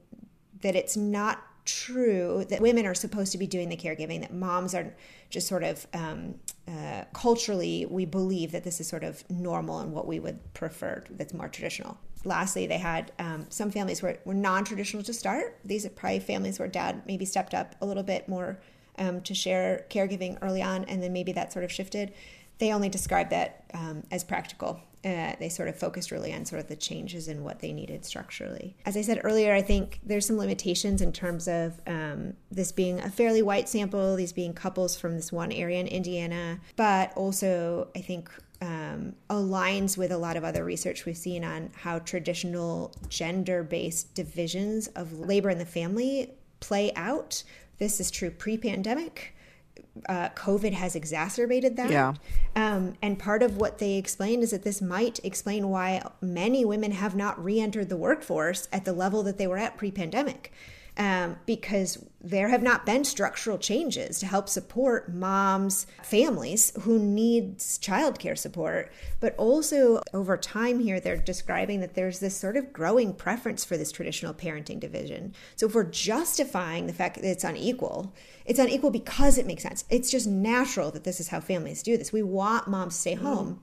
[0.62, 4.74] that it's not true that women are supposed to be doing the caregiving, that moms
[4.74, 4.96] are
[5.30, 6.36] just sort of um,
[6.66, 11.04] uh, culturally, we believe that this is sort of normal and what we would prefer
[11.10, 11.98] that's more traditional.
[12.24, 15.60] Lastly, they had um, some families were, were non traditional to start.
[15.66, 18.62] These are probably families where dad maybe stepped up a little bit more
[18.98, 22.14] um, to share caregiving early on, and then maybe that sort of shifted.
[22.60, 24.82] They only described that um, as practical.
[25.06, 28.04] Uh, they sort of focused really on sort of the changes in what they needed
[28.04, 28.76] structurally.
[28.86, 33.00] As I said earlier, I think there's some limitations in terms of um, this being
[33.00, 37.90] a fairly white sample, these being couples from this one area in Indiana, but also
[37.96, 38.32] I think
[38.62, 44.16] um, aligns with a lot of other research we've seen on how traditional gender based
[44.16, 47.44] divisions of labor in the family play out
[47.78, 49.34] this is true pre-pandemic
[50.08, 51.90] uh, COVID has exacerbated that.
[51.90, 52.14] Yeah.
[52.56, 56.92] Um, and part of what they explained is that this might explain why many women
[56.92, 60.52] have not re entered the workforce at the level that they were at pre pandemic
[60.98, 67.78] um, because there have not been structural changes to help support moms, families who needs
[67.78, 68.92] childcare support.
[69.20, 73.78] But also over time here, they're describing that there's this sort of growing preference for
[73.78, 75.36] this traditional parenting division.
[75.56, 78.14] So if we're justifying the fact that it's unequal,
[78.46, 79.86] it's unequal because it makes sense.
[79.90, 82.12] It's just natural that this is how families do this.
[82.12, 83.62] We want moms to stay home.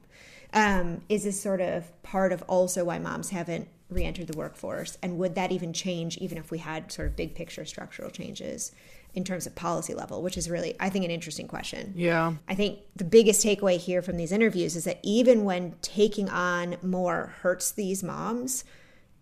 [0.53, 5.19] Um, is this sort of part of also why moms haven't re-entered the workforce and
[5.19, 8.73] would that even change even if we had sort of big picture structural changes
[9.15, 11.93] in terms of policy level which is really i think an interesting question.
[11.97, 12.35] Yeah.
[12.49, 16.77] i think the biggest takeaway here from these interviews is that even when taking on
[16.83, 18.65] more hurts these moms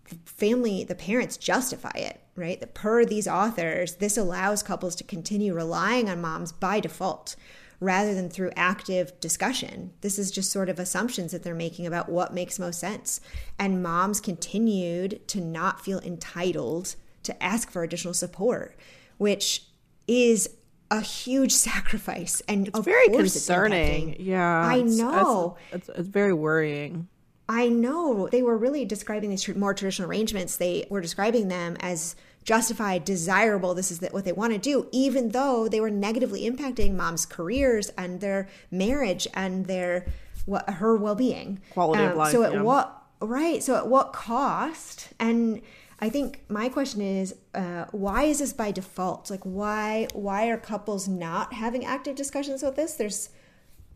[0.09, 2.61] the family the parents justify it right?
[2.61, 7.37] That per these authors this allows couples to continue relying on moms by default
[7.83, 9.93] rather than through active discussion.
[10.03, 13.21] This is just sort of assumptions that they're making about what makes most sense.
[13.59, 18.77] And moms continued to not feel entitled to ask for additional support,
[19.19, 19.65] which
[20.07, 20.49] is
[20.91, 22.41] a huge sacrifice.
[22.47, 24.17] And It's very course it's concerning.
[24.21, 24.61] yeah.
[24.67, 25.57] I know.
[25.73, 27.09] It's, it's, it's very worrying.
[27.49, 30.57] I know they were really describing these tr- more traditional arrangements.
[30.57, 32.15] They were describing them as
[32.45, 33.75] justified, desirable.
[33.75, 37.91] This is what they want to do, even though they were negatively impacting moms' careers
[37.91, 40.07] and their marriage and their
[40.45, 42.63] what her well being, Quality of life, So at yeah.
[42.63, 43.63] what right?
[43.63, 45.11] So at what cost?
[45.21, 45.63] And
[46.01, 49.31] I think my question is, uh, why is this by default?
[49.31, 52.95] Like, why why are couples not having active discussions with this?
[52.95, 53.31] There's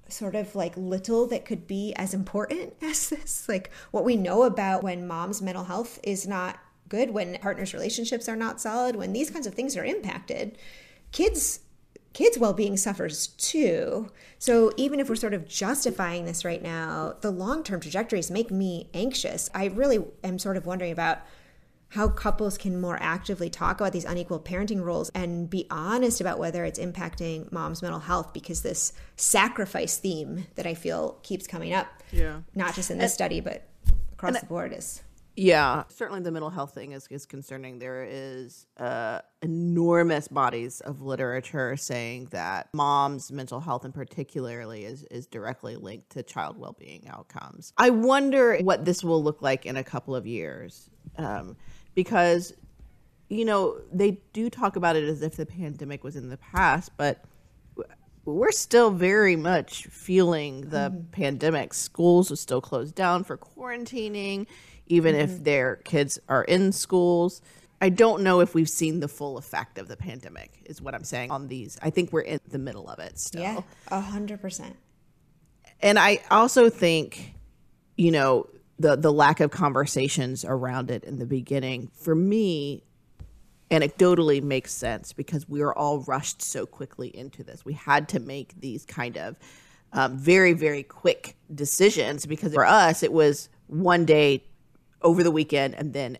[0.08, 4.44] sort of like little that could be as important as this like what we know
[4.44, 9.12] about when mom's mental health is not good when partners relationships are not solid when
[9.12, 10.56] these kinds of things are impacted
[11.12, 11.60] kids
[12.12, 17.30] kids well-being suffers too so even if we're sort of justifying this right now the
[17.30, 21.18] long-term trajectories make me anxious i really am sort of wondering about
[21.90, 26.36] how couples can more actively talk about these unequal parenting roles and be honest about
[26.38, 31.72] whether it's impacting mom's mental health because this sacrifice theme that I feel keeps coming
[31.72, 32.40] up, Yeah.
[32.56, 33.68] not just in this study, but
[34.12, 35.00] across the board is.
[35.38, 37.78] Yeah, certainly the mental health thing is, is concerning.
[37.78, 45.02] There is uh, enormous bodies of literature saying that mom's mental health, in particularly, is
[45.04, 47.74] is directly linked to child well being outcomes.
[47.76, 51.54] I wonder what this will look like in a couple of years, um,
[51.94, 52.54] because
[53.28, 56.92] you know they do talk about it as if the pandemic was in the past,
[56.96, 57.22] but
[58.24, 61.72] we're still very much feeling the pandemic.
[61.72, 64.46] Schools are still closed down for quarantining,
[64.86, 67.42] even if their kids are in schools.
[67.80, 71.04] I don't know if we've seen the full effect of the pandemic, is what I'm
[71.04, 71.78] saying on these.
[71.82, 73.42] I think we're in the middle of it still.
[73.42, 74.76] Yeah, a hundred percent.
[75.80, 77.34] And I also think,
[77.96, 82.82] you know, the the lack of conversations around it in the beginning, for me,
[83.70, 87.64] anecdotally makes sense because we were all rushed so quickly into this.
[87.64, 89.36] We had to make these kind of
[89.92, 94.44] um, very, very quick decisions because for us, it was one day
[95.06, 96.18] over the weekend and then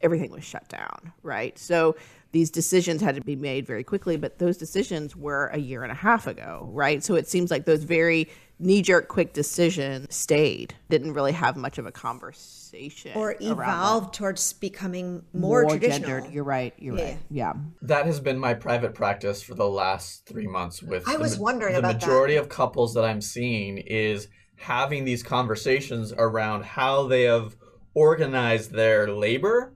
[0.00, 1.58] everything was shut down, right?
[1.58, 1.96] So
[2.30, 5.90] these decisions had to be made very quickly, but those decisions were a year and
[5.90, 7.02] a half ago, right?
[7.02, 8.28] So it seems like those very
[8.60, 14.14] knee jerk quick decisions stayed, didn't really have much of a conversation Or around evolved
[14.14, 16.08] towards becoming more, traditional.
[16.08, 16.32] gendered.
[16.32, 16.74] You're right.
[16.78, 17.04] You're Yeah.
[17.04, 17.18] right.
[17.30, 17.52] Yeah.
[17.82, 20.80] That has been my private practice for the last three months.
[20.80, 22.06] With I the was wondering the about that.
[22.06, 27.56] majority of couples that I'm seeing is having these conversations around how they have
[27.94, 29.74] organized their labor,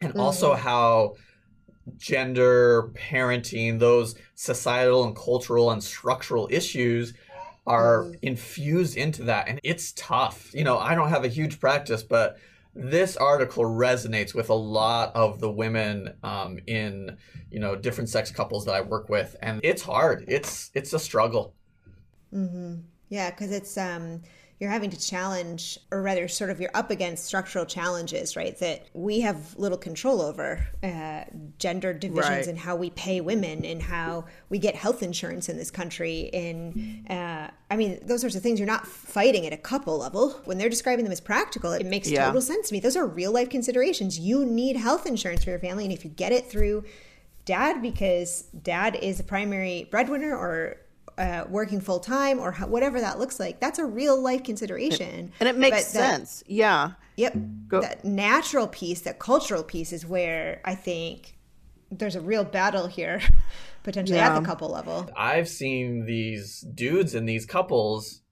[0.00, 0.56] and also Mm-hmm.
[0.56, 1.14] how
[1.96, 7.14] gender, parenting, those societal and cultural and structural issues
[7.66, 8.14] are Mm-hmm.
[8.22, 9.48] infused into that.
[9.48, 10.50] And it's tough.
[10.54, 12.36] You know, I don't have a huge practice, but
[12.74, 17.16] this article resonates with a lot of the women um, in,
[17.50, 19.36] you know, different sex couples that I work with.
[19.42, 20.24] And it's hard.
[20.28, 21.54] It's it's a struggle.
[23.08, 24.22] Yeah, because it's um
[24.64, 28.58] you're having to challenge, or rather, sort of you're up against structural challenges, right?
[28.58, 31.24] That we have little control over uh,
[31.58, 32.46] gender divisions Right.
[32.46, 36.30] and how we pay women and how we get health insurance in this country.
[36.32, 40.30] And uh, I mean, those sorts of things you're not fighting at a couple level.
[40.46, 42.24] When they're describing them as practical, it makes Yeah.
[42.26, 42.80] total sense to me.
[42.80, 44.18] Those are real life considerations.
[44.18, 46.84] You need health insurance for your family, and if you get it through
[47.44, 50.78] dad because dad is a primary breadwinner or
[51.18, 53.60] uh, working full time or ho- whatever that looks like.
[53.60, 56.44] That's a real life consideration, And it makes But that- sense.
[56.46, 56.92] yeah.
[57.16, 57.34] Yep,
[57.68, 61.36] Go- that natural piece, that cultural piece, is where I think
[61.90, 63.20] there's a real battle here,
[63.84, 64.34] potentially Yeah.
[64.34, 65.08] at the couple level.
[65.16, 68.22] I've seen these dudes and these couples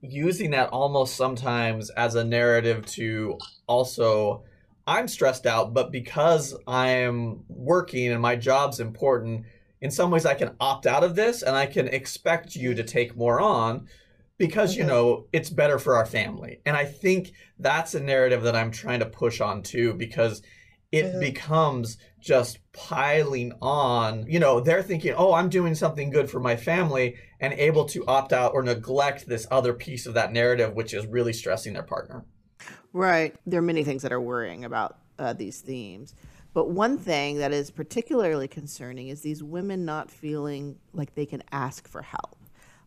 [0.00, 4.44] using that almost sometimes as a narrative to also
[4.86, 9.44] I'm stressed out, but because I'm working and my job's important,
[9.80, 12.82] in some ways I can opt out of this and I can expect you to
[12.84, 13.86] take more on
[14.38, 14.88] because you Mhm.
[14.88, 16.60] know it's better for our family.
[16.64, 20.42] And I think that's a narrative that I'm trying to push on too because
[20.92, 21.20] it Mhm.
[21.20, 24.26] becomes just piling on.
[24.26, 28.04] You know, they're thinking, "Oh, I'm doing something good for my family," and able to
[28.06, 31.84] opt out or neglect this other piece of that narrative, which is really stressing their
[31.84, 32.24] partner.
[32.92, 33.36] Right.
[33.46, 36.14] There are many things that are worrying about uh, these themes.
[36.52, 41.42] But one thing that is particularly concerning is these women not feeling like they can
[41.52, 42.36] ask for help.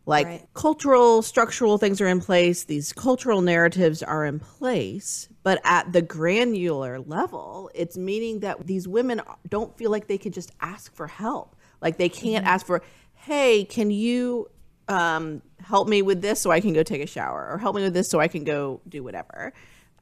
[0.06, 0.46] Like Right.
[0.52, 6.02] cultural, structural things are in place, these cultural narratives are in place, but at the
[6.02, 11.06] granular level, it's meaning that these women don't feel like they can just ask for
[11.06, 11.56] help.
[11.80, 12.82] Like they can't ask for,
[13.14, 14.50] hey, can you
[14.88, 17.82] um, help me with this so I can go take a shower, or help me
[17.82, 19.52] with this so I can go do whatever.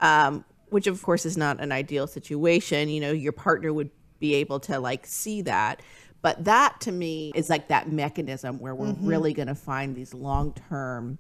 [0.01, 2.89] Um, which of course is not an ideal situation.
[2.89, 5.81] You know, your partner would be able to like see that.
[6.23, 10.15] But that to me is like that mechanism where we're really going to find these
[10.15, 11.19] long term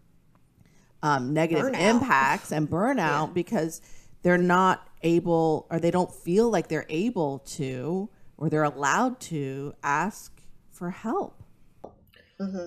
[1.03, 1.91] um, negative Burnout.
[1.91, 3.81] impacts and burnout because
[4.23, 9.75] they're not able or they don't feel like they're able to or they're allowed to
[9.83, 10.41] ask
[10.71, 11.43] for help.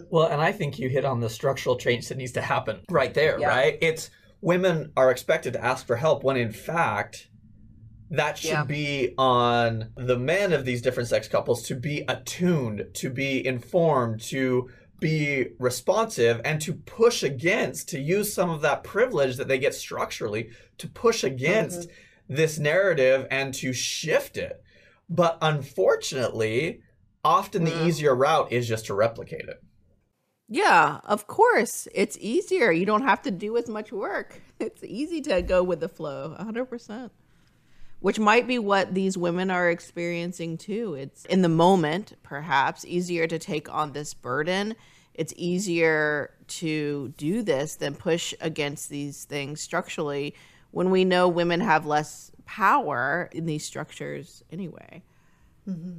[0.10, 3.14] Well, and I think you hit on the structural change that needs to happen right
[3.14, 3.48] there, Yeah.
[3.48, 3.78] right?
[3.82, 4.10] It's
[4.42, 7.30] women are expected to ask for help when in fact
[8.12, 8.64] that should Yeah.
[8.64, 14.22] be on the men of these different sex couples to be attuned, to be informed,
[14.22, 14.70] to
[15.00, 19.74] be responsive and to push against to use some of that privilege that they get
[19.74, 21.90] structurally to push against
[22.30, 24.62] this narrative and to shift it.
[25.10, 26.82] But unfortunately,
[27.24, 27.88] often the Mm.
[27.88, 29.62] easier route is just to replicate it.
[30.48, 31.88] Yeah, of course.
[31.94, 32.72] It's easier.
[32.72, 34.42] You don't have to do as much work.
[34.58, 37.10] It's easy to go with the flow, 100%.
[38.00, 40.94] Which might be what these women are experiencing too.
[40.94, 44.76] It's in the moment, perhaps, easier to take on this burden.
[45.14, 50.36] It's easier to do this than push against these things structurally
[50.72, 55.04] when we know women have less power in these structures anyway.
[55.68, 55.98] Mm-hmm.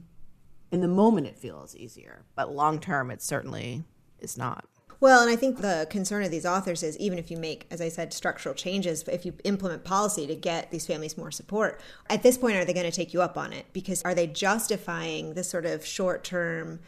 [0.72, 3.84] In the moment, it feels easier, but long term, it's certainly
[4.20, 4.66] is not.
[4.98, 7.80] Well, and I think the concern of these authors is even if you make, as
[7.80, 12.22] I said, structural changes, if you implement policy to get these families more support, at
[12.22, 13.66] this point, are they going to take you up on it?
[13.72, 16.80] Because are they justifying this sort of short term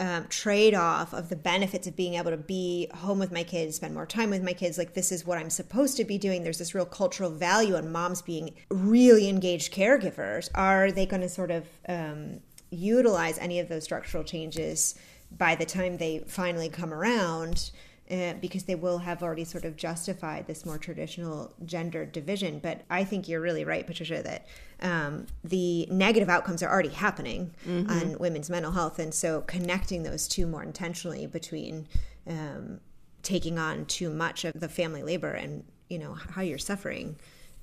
[0.00, 3.76] um, trade off of the benefits of being able to be home with my kids,
[3.76, 4.78] spend more time with my kids?
[4.78, 6.44] Like, this is what I'm supposed to be doing.
[6.44, 10.48] There's this real cultural value on moms being really engaged caregivers.
[10.54, 12.38] Are they going to sort of um,
[12.70, 14.94] utilize any of those structural changes?
[15.30, 17.70] By the time they finally come around,
[18.10, 22.58] uh, because they will have already sort of justified this more traditional gender division.
[22.58, 24.46] But I think you're really right, Patricia, that
[24.80, 27.52] um, the negative outcomes are already happening
[27.90, 28.98] on women's mental health.
[28.98, 31.86] And so connecting those two more intentionally between
[32.26, 32.80] um,
[33.22, 37.16] taking on too much of the family labor and, you know, how you're suffering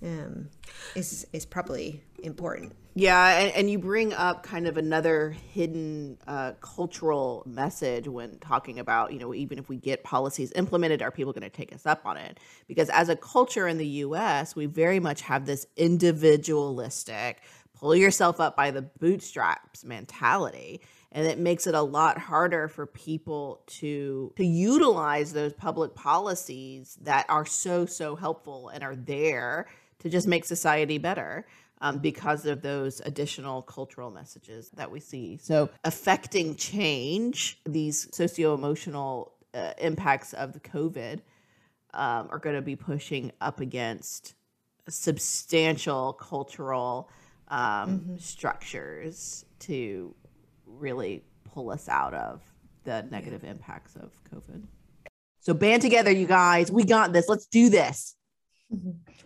[0.04, 0.50] um,
[0.96, 2.74] is, is probably important.
[2.98, 8.80] Yeah, and, and you bring up kind of another hidden uh, cultural message when talking
[8.80, 11.86] about, you know, even if we get policies implemented, are people going to take us
[11.86, 12.40] up on it?
[12.68, 17.42] Because as a culture in the US, we very much have this individualistic,
[17.78, 20.80] pull yourself up by the bootstraps mentality.
[21.12, 26.98] And it makes it a lot harder for people to to utilize those public policies
[27.04, 29.68] that are so so helpful and are there
[30.06, 31.48] to just make society better
[31.82, 35.38] um, because of those additional cultural messages that we see.
[35.42, 41.22] So, affecting change, these socio emotional uh, impacts of the COVID
[41.96, 44.36] um, are going to be pushing up against
[44.88, 47.10] substantial cultural
[47.48, 50.14] um, structures to
[50.68, 52.42] really pull us out of
[52.84, 54.68] the negative impacts of COVID.
[55.40, 56.72] So, band together, you guys.
[56.72, 57.28] We got this.
[57.28, 58.15] Let's do this.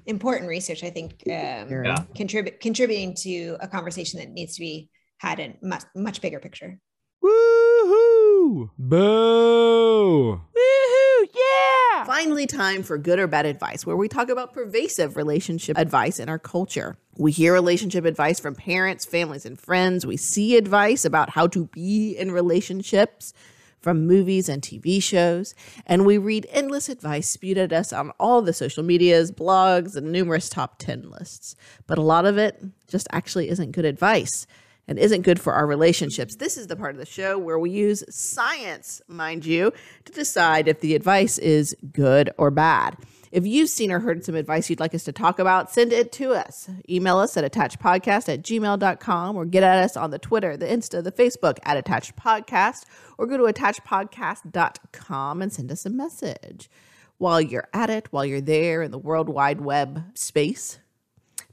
[0.05, 2.03] Important research i think um, Yeah.
[2.15, 6.79] contribute contributing to a conversation that needs to be had in much much bigger picture
[7.23, 8.69] Woohoo!
[8.77, 10.41] Boo!
[10.55, 11.27] Woohoo!
[11.33, 12.05] Yeah!
[12.05, 16.29] Finally, time for good or bad advice, where we talk about pervasive relationship advice in
[16.29, 16.97] our culture.
[17.17, 20.05] We hear relationship advice from parents, families, and friends.
[20.05, 23.33] We see advice about how to be in relationships
[23.81, 25.55] from movies and TV shows.
[25.85, 30.11] And we read endless advice spewed at us on all the social medias, blogs, and
[30.11, 31.55] numerous top 10 lists.
[31.87, 34.45] But a lot of it just actually isn't good advice.
[34.89, 36.35] and isn't good for our relationships.
[36.37, 39.71] This is the part of the show where we use science, mind you,
[40.05, 42.97] to decide if the advice is good or bad.
[43.31, 46.11] If you've seen or heard some advice you'd like us to talk about, send it
[46.13, 46.69] to us.
[46.89, 51.03] Email us at attachedpodcast at gmail.com or get at us on the Twitter, the Insta,
[51.03, 52.85] the Facebook at Attached Podcast
[53.19, 56.69] or go to attachedpodcast.com and send us a message.
[57.17, 60.79] While you're at it, while you're there in the World Wide Web space,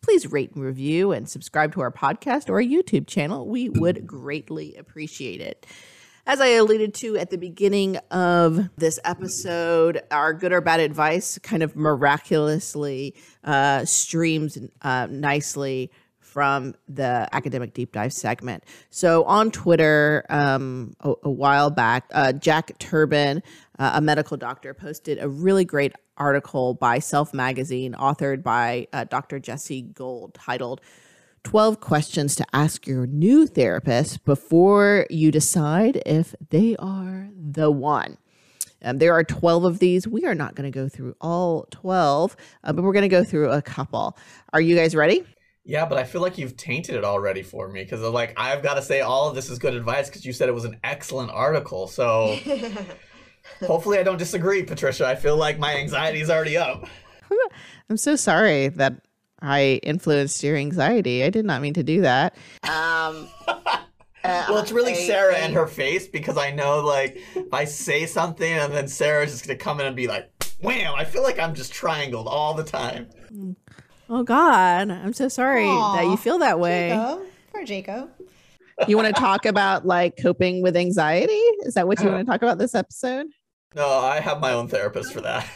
[0.00, 3.48] please rate and review and subscribe to our podcast or our YouTube channel.
[3.48, 5.66] We would greatly appreciate it.
[6.28, 11.38] As I alluded to at the beginning of this episode, our good or bad advice
[11.38, 13.14] kind of miraculously
[13.44, 18.64] uh, streams uh, nicely from the academic deep dive segment.
[18.90, 23.40] So on Twitter, um, a, a, while back, uh, Jack Turban,
[23.78, 29.04] uh, a medical doctor, posted a really great article by Self Magazine, authored by uh,
[29.04, 29.38] Dr.
[29.38, 30.80] Jessi Gold, titled
[31.46, 38.18] 12 questions to ask your new therapist before you decide if they are the one.
[38.82, 40.08] Um, there are 12 of these.
[40.08, 43.22] We are not going to go through all 12, uh, but we're going to go
[43.22, 44.18] through a couple.
[44.52, 45.24] Are you guys ready?
[45.64, 48.74] Yeah, but I feel like you've tainted it already for me because like I've got
[48.74, 51.30] to say all of this is good advice because you said it was an excellent
[51.30, 51.86] article.
[51.86, 52.40] So
[53.64, 55.06] hopefully I don't disagree, Patricia.
[55.06, 56.88] I feel like my anxiety is already up.
[57.88, 59.05] I'm so sorry that
[59.42, 61.24] I influenced your anxiety.
[61.24, 62.34] I did not mean to do that.
[62.64, 63.76] Um, uh,
[64.24, 67.64] well, it's really I, Sarah I, and her face because I know, like, if I
[67.64, 70.30] say something and then Sarah's just gonna come in and be like,
[70.60, 73.08] "Wham!" I feel like I'm just triangled all the time.
[73.32, 73.56] Mm.
[74.08, 76.90] Oh God, I'm so sorry Aww, that you feel that way.
[76.90, 77.26] Jacob.
[77.52, 78.10] For Jacob.
[78.86, 81.32] You want to talk about like coping with anxiety?
[81.64, 82.16] Is that what you uh-huh.
[82.16, 83.26] want to talk about this episode?
[83.74, 85.46] No, I have my own therapist for that.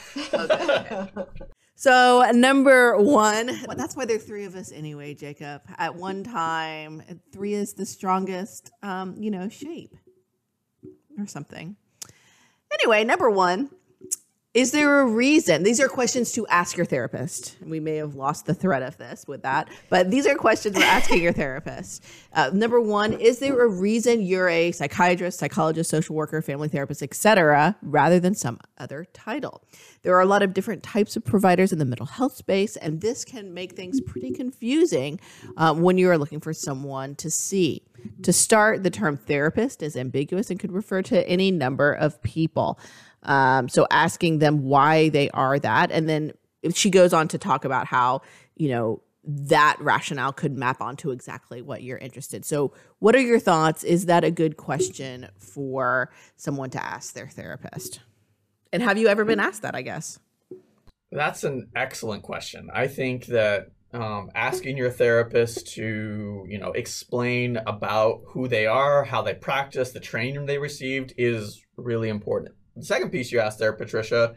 [1.80, 5.62] So number one, well, that's why there are three of us anyway, Jacob.
[5.78, 7.02] At one time,
[7.32, 9.96] three is the strongest, um, you know, shape
[11.18, 11.76] or something.
[12.74, 13.70] Anyway, number one,
[14.52, 15.62] is there a reason?
[15.62, 17.56] These are questions to ask your therapist.
[17.64, 20.82] We may have lost the thread of this with that, but these are questions we're
[20.82, 22.02] asking your therapist.
[22.32, 27.00] Uh, number one, is there a reason you're a psychiatrist, psychologist, social worker, family therapist,
[27.00, 29.62] etc., rather than some other title?
[30.02, 33.00] There are a lot of different types of providers in the mental health space, and
[33.00, 35.20] this can make things pretty confusing
[35.58, 37.84] um, when you are looking for someone to see.
[38.22, 42.80] To start, the term therapist is ambiguous and could refer to any number of people.
[43.22, 45.90] Um, so asking them why they are that.
[45.90, 46.32] And then
[46.72, 48.22] she goes on to talk about how,
[48.56, 52.44] you know, that rationale could map onto exactly what you're interested.
[52.44, 53.84] So, what are your thoughts?
[53.84, 58.00] Is that a good question for someone to ask their therapist?
[58.72, 60.18] And have you ever been asked that, I guess?
[61.12, 62.68] That's an excellent question.
[62.72, 69.04] I think that um, asking your therapist to, you know, explain about who they are,
[69.04, 72.54] how they practice, the training they received is really important.
[72.76, 74.34] The second piece you asked there, Patricia,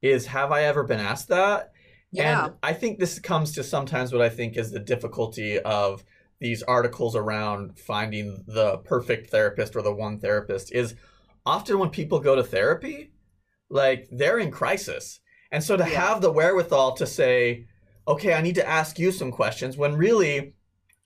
[0.00, 1.72] is have I ever been asked that?
[2.10, 2.44] Yeah.
[2.44, 6.04] And I think this comes to sometimes what I think is the difficulty of
[6.40, 10.94] these articles around finding the perfect therapist or the one therapist is
[11.46, 13.12] often when people go to therapy,
[13.70, 15.20] like they're in crisis.
[15.52, 16.00] And so to yeah.
[16.00, 17.66] have the wherewithal to say,
[18.06, 20.54] okay, I need to ask you some questions when really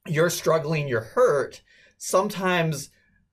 [0.07, 1.62] you're struggling, you're hurt,
[1.99, 2.91] sometimes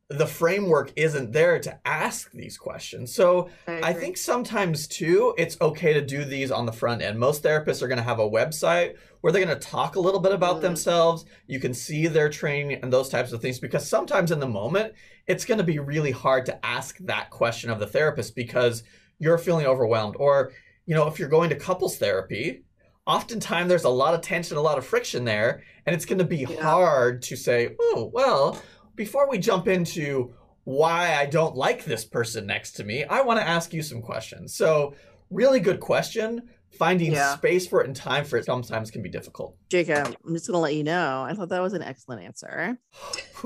[0.09, 3.13] the framework isn't there to ask these questions.
[3.13, 7.17] So I, I, think sometimes too, it's okay to do these on the front end.
[7.17, 10.19] Most therapists are going to have a website where they're going to talk a little
[10.19, 10.61] bit about mm.
[10.61, 11.25] themselves.
[11.47, 14.93] You can see their training and those types of things because sometimes in the moment,
[15.25, 18.83] it's going to be really hard to ask that question of the therapist because
[19.19, 20.15] you're feeling overwhelmed.
[20.19, 20.51] Or,
[20.85, 22.65] you know, if you're going to couples therapy,
[23.07, 26.25] oftentimes there's a lot of tension, a lot of friction there, and it's going to
[26.25, 26.61] be yeah.
[26.61, 28.61] hard to say, oh, well,
[28.95, 30.33] before we jump into
[30.63, 34.01] why I don't like this person next to me, I want to ask you some
[34.01, 34.55] questions.
[34.55, 34.95] So,
[35.29, 36.49] really good question.
[36.77, 37.35] Finding yeah.
[37.35, 39.55] space for it and time for it sometimes can be difficult.
[39.69, 41.21] Jacob, I'm just going to let you know.
[41.21, 42.79] I thought that was an excellent answer.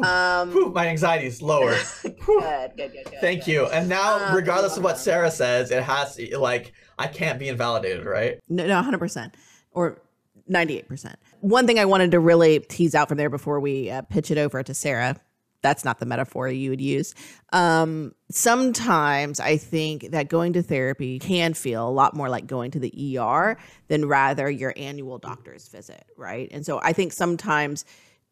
[0.01, 1.75] um, my anxiety is lower.
[2.03, 3.19] good, good, good, good.
[3.19, 3.51] Thank good.
[3.51, 3.65] you.
[3.65, 8.05] And now, um, regardless of what Sarah says, it has like I can't be invalidated,
[8.05, 8.39] right?
[8.47, 9.35] No, no, 100 percent
[9.71, 10.01] or
[10.49, 11.15] 98%.
[11.41, 14.37] One thing I wanted to really tease out from there before we uh, pitch it
[14.37, 15.17] over to Sarah
[15.61, 17.13] that's not the metaphor you would use.
[17.51, 22.71] Um, sometimes I think that going to therapy can feel a lot more like going
[22.71, 26.49] to the ER than rather your annual doctor's visit, right?
[26.51, 27.85] And so I think sometimes,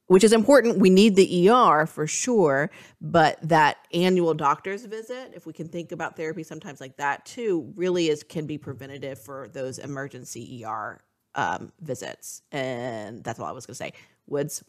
[0.07, 2.69] which is important, we need the ER for sure,
[3.01, 7.73] but that annual doctor's visit, if we can think about therapy sometimes like that too,
[7.75, 11.01] really is can be preventative for those emergency ER
[11.33, 12.43] um, visits.
[12.51, 13.93] And that's all I was going to say.
[14.27, 14.63] Woods,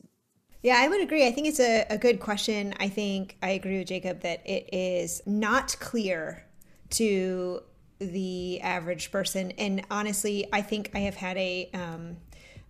[0.63, 1.27] Yeah, I would agree.
[1.27, 2.75] I think it's a, a good question.
[2.81, 6.45] I think I agree with Jacob that it is not clear
[6.91, 7.63] to
[7.99, 9.53] the average person.
[9.53, 12.17] And honestly, I think I have had a um,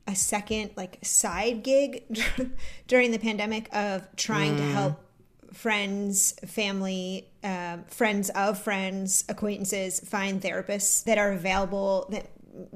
[0.07, 2.05] a second like side gig
[2.87, 4.59] during the pandemic of trying mm.
[4.59, 5.03] to help
[5.53, 12.26] friends, family, um, friends of friends, acquaintances find therapists that are available that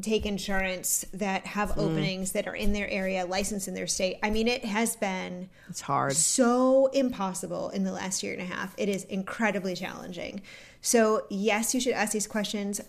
[0.03, 1.79] take insurance that have mm.
[1.79, 5.49] openings that are in their area licensed in their state i mean it has been
[5.69, 10.41] it's hard so impossible in the last year and a half it is incredibly challenging
[10.83, 12.81] so, yes, you should ask these questions.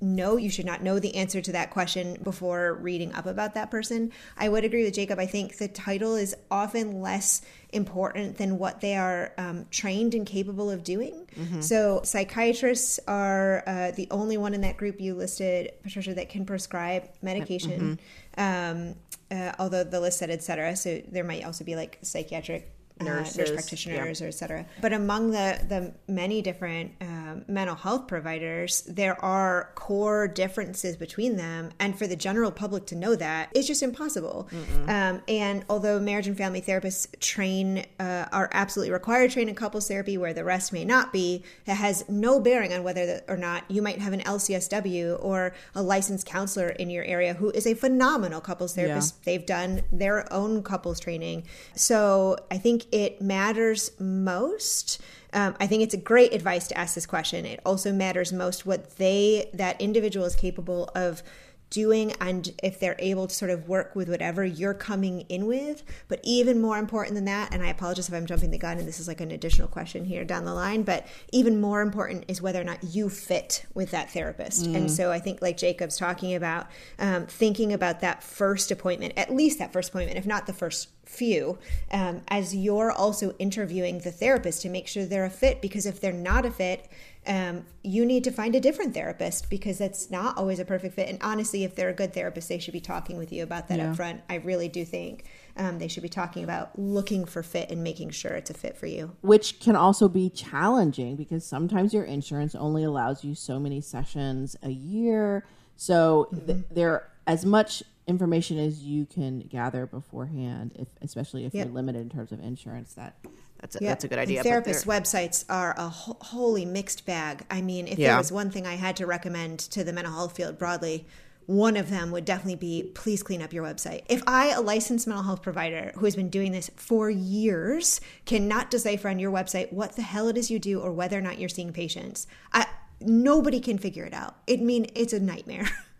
[0.00, 3.70] No, you should not know the answer to that question before reading up about that
[3.70, 4.12] person.
[4.36, 5.20] I would agree with Jacob.
[5.20, 7.42] I think the title is often less
[7.76, 11.28] important than what they are um, trained and capable of doing.
[11.36, 11.60] Mm-hmm.
[11.60, 16.44] So, psychiatrists are uh, the only one in that group you listed, Patricia, that can
[16.44, 17.98] prescribe medication.
[18.36, 18.88] Mm-hmm.
[18.88, 18.94] Um,
[19.30, 20.74] uh, although the list said et cetera.
[20.74, 24.26] So, there might also be like psychiatric nurses, uh, nurse practitioners, yeah.
[24.26, 24.66] or et cetera.
[24.80, 26.92] But among the the many different
[27.36, 32.86] um, mental health providers, there are core differences between them, and for the general public
[32.86, 34.48] to know that, it's just impossible.
[34.88, 39.54] Um, and although marriage and family therapists train uh, are absolutely required to train in
[39.54, 43.24] couples therapy, where the rest may not be, it has no bearing on whether the,
[43.28, 47.50] or not you might have an LCSW or a licensed counselor in your area who
[47.50, 49.14] is a phenomenal couples therapist.
[49.18, 49.22] Yeah.
[49.24, 55.00] They've done their own couples training, so I think it matters most.
[55.32, 57.44] Um, I think it's a great advice to ask this question.
[57.46, 61.22] It also matters most what they, that individual, is capable of
[61.68, 65.82] doing and if they're able to sort of work with whatever you're coming in with.
[66.08, 68.86] But even more important than that, and I apologize if I'm jumping the gun and
[68.86, 72.40] this is like an additional question here down the line, but even more important is
[72.40, 74.66] whether or not you fit with that therapist.
[74.66, 74.76] Mm.
[74.76, 76.68] And so I think, like Jacob's talking about,
[76.98, 80.88] um, thinking about that first appointment, at least that first appointment, if not the first
[81.06, 81.58] few
[81.92, 86.00] um, as you're also interviewing the therapist to make sure they're a fit because if
[86.00, 86.88] they're not a fit
[87.28, 91.08] um, you need to find a different therapist because that's not always a perfect fit
[91.08, 93.78] and honestly if they're a good therapist they should be talking with you about that
[93.78, 93.90] yeah.
[93.90, 95.24] up front i really do think
[95.56, 98.76] um, they should be talking about looking for fit and making sure it's a fit
[98.76, 103.60] for you which can also be challenging because sometimes your insurance only allows you so
[103.60, 105.46] many sessions a year
[105.76, 106.46] so mm-hmm.
[106.46, 111.66] th- there as much information as you can gather beforehand, if especially if yep.
[111.66, 112.94] you're limited in terms of insurance.
[112.94, 113.16] That
[113.60, 113.90] that's a, yep.
[113.90, 114.40] that's a good idea.
[114.40, 117.44] And therapist websites are a ho- wholly mixed bag.
[117.50, 118.08] I mean, if yeah.
[118.08, 121.06] there was one thing I had to recommend to the mental health field broadly,
[121.46, 124.02] one of them would definitely be please clean up your website.
[124.08, 128.70] If I, a licensed mental health provider who has been doing this for years, cannot
[128.70, 131.38] decipher on your website what the hell it is you do or whether or not
[131.38, 132.66] you're seeing patients, I,
[133.00, 134.36] nobody can figure it out.
[134.46, 135.68] It mean it's a nightmare.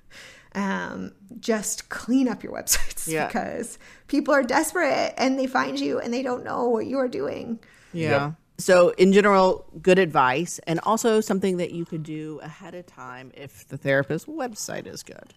[0.57, 3.27] um, just clean up your websites yeah.
[3.27, 3.79] because
[4.09, 7.61] people are desperate and they find you and they don't know what you are doing.
[7.93, 8.11] Yeah.
[8.11, 8.35] Yep.
[8.59, 13.31] So, in general, good advice, and also something that you could do ahead of time
[13.35, 15.35] if the therapist website is good.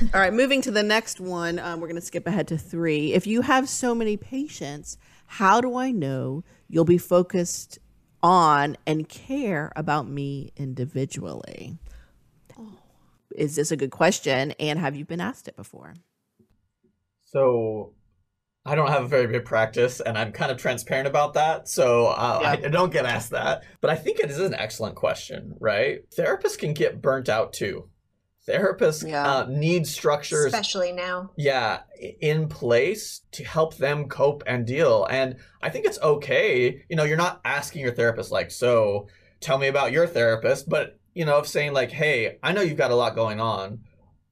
[0.14, 3.12] All right, moving to the next one, um, we're going to skip ahead to three.
[3.12, 4.96] If you have so many patients,
[5.26, 7.78] how do I know you'll be focused
[8.22, 11.76] on and care about me individually?
[13.34, 14.52] Is this a good question?
[14.58, 15.94] And have you been asked it before?
[17.24, 17.94] So
[18.64, 21.68] I don't have a very big practice, and I'm kind of transparent about that.
[21.68, 22.50] So uh, yeah.
[22.50, 23.64] I don't get asked that.
[23.80, 26.00] But I think it is an excellent question, right?
[26.10, 27.88] Therapists can get burnt out too.
[28.46, 29.30] Therapists yeah.
[29.30, 31.30] uh, need structures, especially now.
[31.36, 31.80] Yeah,
[32.20, 35.04] in place to help them cope and deal.
[35.04, 36.82] And I think it's okay.
[36.88, 39.08] You know, you're not asking your therapist like, "So,
[39.40, 42.78] tell me about your therapist," but you know, of saying like, "Hey, I know you've
[42.78, 43.80] got a lot going on.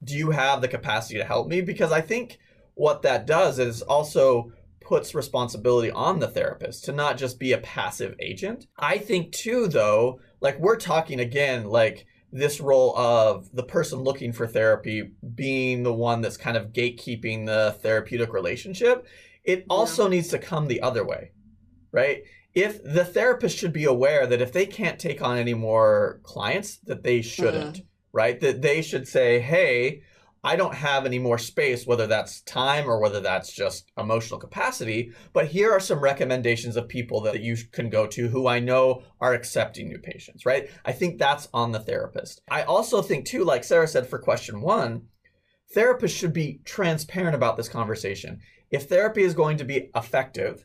[0.04, 2.38] Do you have the capacity to help me?" Because I think
[2.74, 7.58] what that does is also puts responsibility on the therapist to not just be a
[7.58, 8.68] passive agent.
[8.78, 14.30] I think too though, like we're talking again like this role of the person looking
[14.32, 19.06] for therapy being the one that's kind of gatekeeping the therapeutic relationship,
[19.42, 20.10] it also yeah.
[20.10, 21.32] needs to come the other way.
[21.90, 22.22] Right?
[22.56, 26.78] If the therapist should be aware that if they can't take on any more clients
[26.78, 27.86] that they shouldn't mm-hmm.
[28.12, 28.40] right?
[28.40, 30.02] That they should say hey
[30.44, 35.12] i don't have any more space whether that's time or whether that's just emotional capacity.
[35.32, 39.02] But here are some recommendations of people that you can go to who i know
[39.20, 40.70] are accepting new patients right?
[40.84, 42.40] I think that's on the therapist.
[42.50, 45.08] I also think too like sarah said for question one
[45.74, 48.40] therapists should be transparent about this conversation.
[48.70, 50.64] If therapy is going to be effective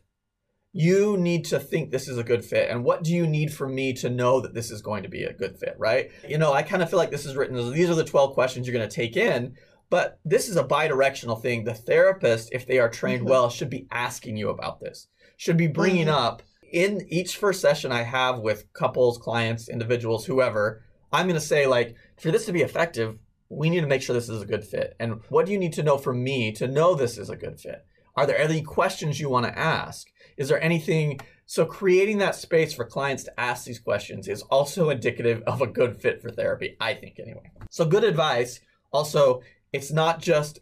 [0.73, 3.75] you need to think this is a good fit and what do you need from
[3.75, 6.53] me to know that this is going to be a good fit right you know
[6.53, 8.75] i kind of feel like this is written as these are the 12 questions you're
[8.77, 9.53] going to take in
[9.89, 11.65] But this is a bi-directional thing.
[11.65, 13.29] The therapist, if they are trained Mhm.
[13.29, 15.07] well, should be asking you about this.
[15.35, 16.13] Should be bringing Mhm.
[16.25, 20.81] up in each first session I have with couples, clients, individuals, whoever.
[21.11, 23.17] I'm going to say like, for this to be effective,
[23.49, 24.95] we need to make sure this is a good fit.
[24.97, 27.59] And what do you need to know from me to know this is a good
[27.59, 27.83] fit?
[28.15, 30.07] Are there any questions you want to ask?
[30.37, 31.19] Is there anything?
[31.45, 35.67] So, creating that space for clients to ask these questions is also indicative of a
[35.67, 37.51] good fit for therapy, I think, anyway.
[37.69, 38.59] So, good advice.
[38.93, 39.41] Also,
[39.73, 40.59] it's not just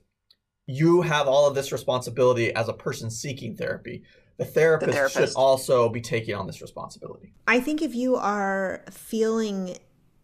[0.66, 4.04] you have all of this responsibility as a person seeking therapy.
[4.38, 5.36] The therapist, should therapist.
[5.36, 7.34] also be taking on this responsibility.
[7.48, 9.78] I think if you are feeling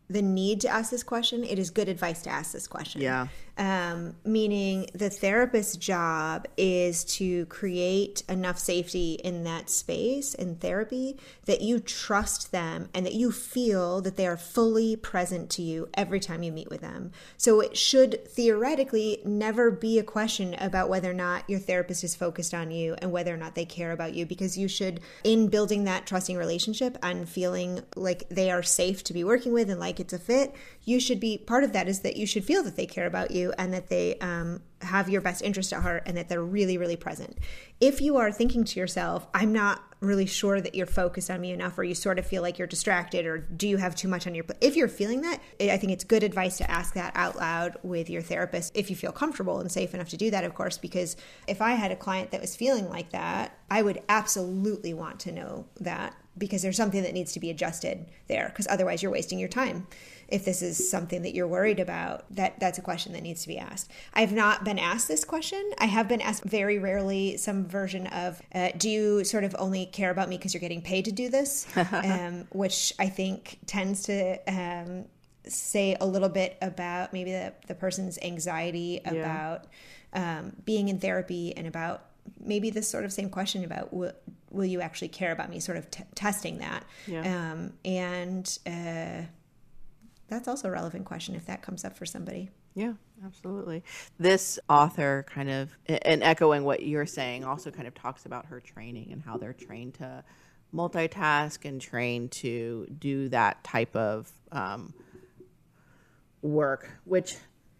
[0.10, 3.02] the need to ask this question, it is good advice to ask this question.
[3.02, 3.28] Yeah.
[3.58, 11.18] Um, meaning the therapist's job is to create enough safety in that space in therapy
[11.46, 15.88] that you trust them and that you feel that they are fully present to you
[15.94, 17.12] every time you meet with them.
[17.38, 22.14] So it should theoretically never be a question about whether or not your therapist is
[22.14, 25.48] focused on you and whether or not they care about you because you should, in
[25.48, 29.80] building that trusting relationship and feeling like they are safe to be working with and
[29.80, 30.54] like it's a fit,
[30.84, 33.32] you should be part of that is that you should feel that they care about
[33.32, 36.78] you and that they um, have your best interest at heart and that they're really,
[36.78, 37.38] really present.
[37.80, 41.52] If you are thinking to yourself, I'm not really sure that you're focused on me
[41.52, 44.28] enough, or you sort of feel like you're distracted, or do you have too much
[44.28, 44.58] on your plate?
[44.62, 48.10] If you're feeling that, I think it's good advice to ask that out loud with
[48.10, 51.18] your therapist if you feel comfortable and safe enough to do that, of course, because
[51.48, 55.32] if I had a client that was feeling like that, I would absolutely want to
[55.32, 59.40] know that because there's something that needs to be adjusted there because otherwise you're wasting
[59.40, 59.88] your time
[60.28, 63.48] if this is something that you're worried about that that's a question that needs to
[63.48, 63.92] be asked.
[64.14, 65.72] I've not been asked this question.
[65.78, 69.86] I have been asked very rarely some version of uh, do you sort of only
[69.86, 71.68] care about me because you're getting paid to do this?
[72.06, 75.06] Um, which i think tends to um,
[75.48, 79.66] say a little bit about maybe the, the person's anxiety about
[80.14, 82.06] um, being in therapy and about
[82.40, 84.14] maybe this sort of same question about will,
[84.52, 85.60] will you actually care about me?
[85.60, 86.84] sort of t- testing that.
[87.08, 87.52] Yeah.
[87.52, 89.28] um, and uh,
[90.28, 93.84] that's also a relevant question if that comes up for somebody Yeah, absolutely.
[94.20, 98.60] This author kind of, and echoing what you're saying, also kind of talks about her
[98.60, 100.24] training and how they're trained to
[100.74, 104.94] multitask and trained to do that type of um,
[106.42, 107.36] work, which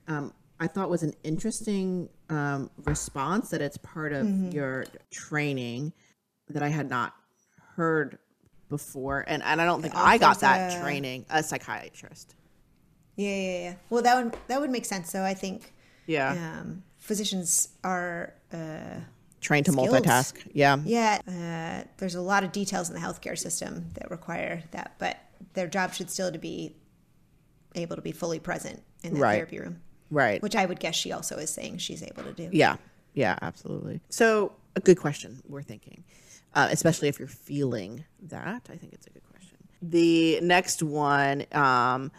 [0.08, 5.94] um, I thought was an interesting um, response that it's part of your training
[6.50, 7.14] that I had not
[7.76, 8.18] heard
[8.70, 9.24] before.
[9.28, 12.36] And, and I don't think I got that a- training, a psychiatrist.
[13.16, 15.74] yeah yeah yeah well that would that would make sense so i think
[16.06, 16.32] Yeah.
[16.60, 19.00] um, physicians are uh,
[19.42, 19.90] trained to skills.
[19.90, 20.34] multitask.
[20.54, 20.78] Yeah.
[20.84, 25.18] Yeah, uh, there's a lot of details in the healthcare system that require that, but
[25.54, 26.76] their job should still to be
[27.76, 29.36] able to be fully present in the Right.
[29.36, 30.42] therapy room, Right.
[30.42, 32.50] which I would guess she also is saying she's able to do.
[32.52, 32.78] yeah.
[33.14, 34.02] Yeah, absolutely.
[34.10, 36.04] So, a good question we're thinking,
[36.56, 38.68] uh, especially if you're feeling that.
[38.72, 39.58] I think it's a good question.
[39.82, 42.12] The next one um,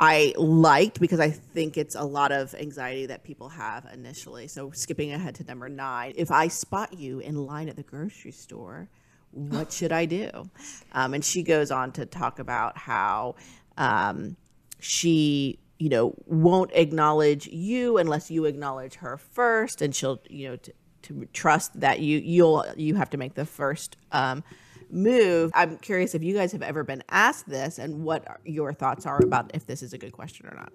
[0.00, 4.48] I liked because I think it's a lot of anxiety that people have initially.
[4.48, 8.32] So, skipping ahead to number nine, if I spot you in line at the grocery
[8.32, 8.88] store,
[9.30, 10.50] what should I do?
[10.92, 13.36] Um, and she goes on to talk about how
[13.76, 14.36] um,
[14.80, 20.56] she you know won't acknowledge you unless you acknowledge her first and she'll you know
[20.56, 20.72] to,
[21.02, 24.42] to trust that you you'll you have to make the first um,
[24.90, 29.06] move i'm curious if you guys have ever been asked this and what your thoughts
[29.06, 30.72] are about if this is a good question or not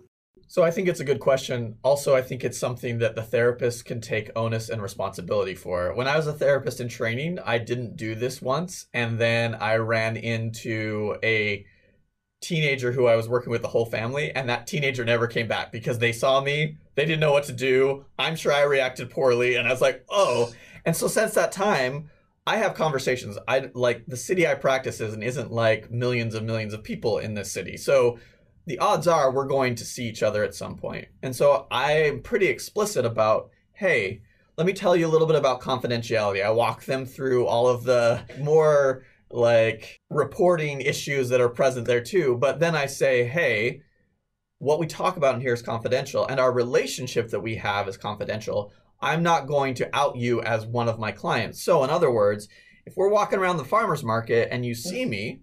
[0.48, 1.78] So I think it's a good question.
[1.84, 5.94] Also, I think it's something that the therapist can take onus and responsibility for.
[5.96, 9.78] When I was a therapist in training, I didn't do this once, and then I
[9.78, 11.66] ran into a
[12.46, 15.72] teenager who I was working with the whole family, and that teenager never came back
[15.72, 18.06] because they saw me, they didn't know what to do.
[18.20, 20.54] I'm sure I reacted poorly, and I was like, "Oh."
[20.86, 22.10] And so since that time,
[22.48, 23.38] I have conversations.
[23.48, 27.34] I like the city I practice in isn't like millions and millions of people in
[27.34, 27.76] this city.
[27.76, 28.20] So
[28.68, 31.08] the odds are we're going to see each other at some point.
[31.24, 34.22] And so I'm pretty explicit about, hey,
[34.58, 36.46] let me tell you a little bit about confidentiality.
[36.46, 39.04] I walk them through all of the more
[39.36, 42.38] like reporting issues that are present there too.
[42.40, 43.82] But then I say, hey,
[44.60, 47.98] what we talk about in here is confidential, and our relationship that we have is
[47.98, 48.72] confidential.
[49.02, 51.62] I'm not going to out you as one of my clients.
[51.62, 52.48] So, in other words,
[52.86, 55.42] if we're walking around the farmer's market and you see me,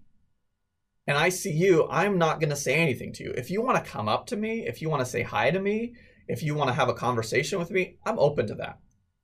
[1.06, 3.34] and I see you, I'm not going to say anything to you.
[3.36, 5.60] If you want to come up to me, if you want to say hi to
[5.60, 5.94] me,
[6.28, 8.78] if you want to have a conversation with me, I'm open to that.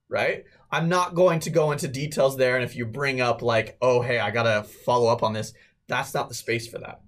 [0.08, 0.44] Right?
[0.70, 2.56] I'm not going to go into details there.
[2.56, 5.52] And if you bring up, like, oh, hey, I got to follow up on this,
[5.86, 7.00] that's not the space for that.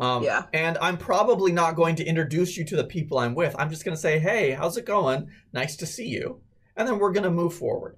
[0.00, 0.44] Um, Yeah.
[0.52, 3.54] And I'm probably not going to introduce you to the people I'm with.
[3.58, 5.28] I'm just going to say, hey, how's it going?
[5.52, 6.40] Nice to see you.
[6.76, 7.96] And then we're going to move forward.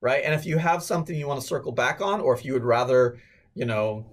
[0.00, 0.22] Right.
[0.24, 2.64] And if you have something you want to circle back on, or if you would
[2.64, 3.18] rather,
[3.54, 4.06] you know,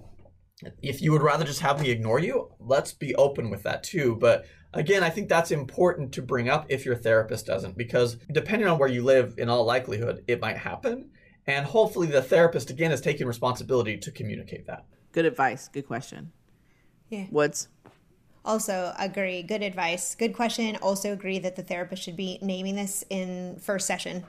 [0.81, 4.15] if you would rather just have me ignore you, let's be open with that too.
[4.19, 4.45] But
[4.75, 8.77] again, I think that's important to bring up if your therapist doesn't, because depending on
[8.77, 11.09] where you live, in all likelihood, it might happen.
[11.47, 14.85] And hopefully, the therapist, again, is taking responsibility to communicate that.
[15.11, 15.67] Good advice.
[15.67, 16.31] Good question.
[17.09, 17.25] Yeah.
[17.31, 17.69] Woods.
[18.43, 19.41] Also agree.
[19.43, 20.15] Good advice.
[20.15, 20.75] Good question.
[20.77, 24.23] Also agree that the therapist should be naming this in first session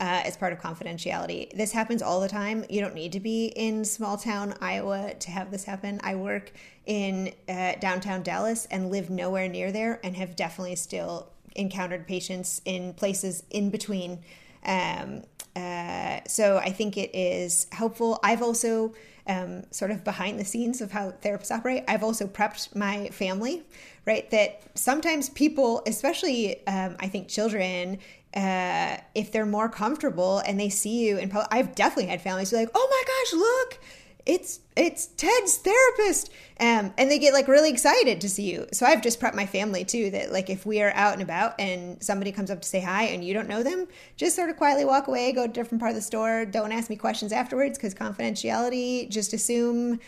[0.00, 1.54] uh, as part of confidentiality.
[1.56, 2.64] This happens all the time.
[2.68, 6.00] You don't need to be in small town Iowa to have this happen.
[6.02, 6.52] I work
[6.86, 12.60] in uh, downtown Dallas and live nowhere near there and have definitely still encountered patients
[12.64, 14.20] in places in between.
[14.64, 15.22] Um,
[15.54, 18.18] uh, so I think it is helpful.
[18.22, 18.94] I've also
[19.26, 21.84] um, sort of behind the scenes of how therapists operate.
[21.86, 23.62] I've also prepped my family,
[24.06, 24.28] right?
[24.30, 27.98] That sometimes people, especially um, I think children,
[28.34, 32.56] uh, if they're more comfortable and they see you public, I've definitely had families be
[32.56, 33.84] like, "Oh my gosh, look,
[34.24, 38.66] it's it's Ted's therapist," um, and they get like really excited to see you.
[38.72, 41.60] So I've just prepped my family too that like if we are out and about
[41.60, 44.56] and somebody comes up to say hi and you don't know them, just sort of
[44.56, 46.46] quietly walk away, go to a different part of the store.
[46.46, 49.08] Don't ask me questions afterwards because confidentiality.
[49.10, 50.00] Just assume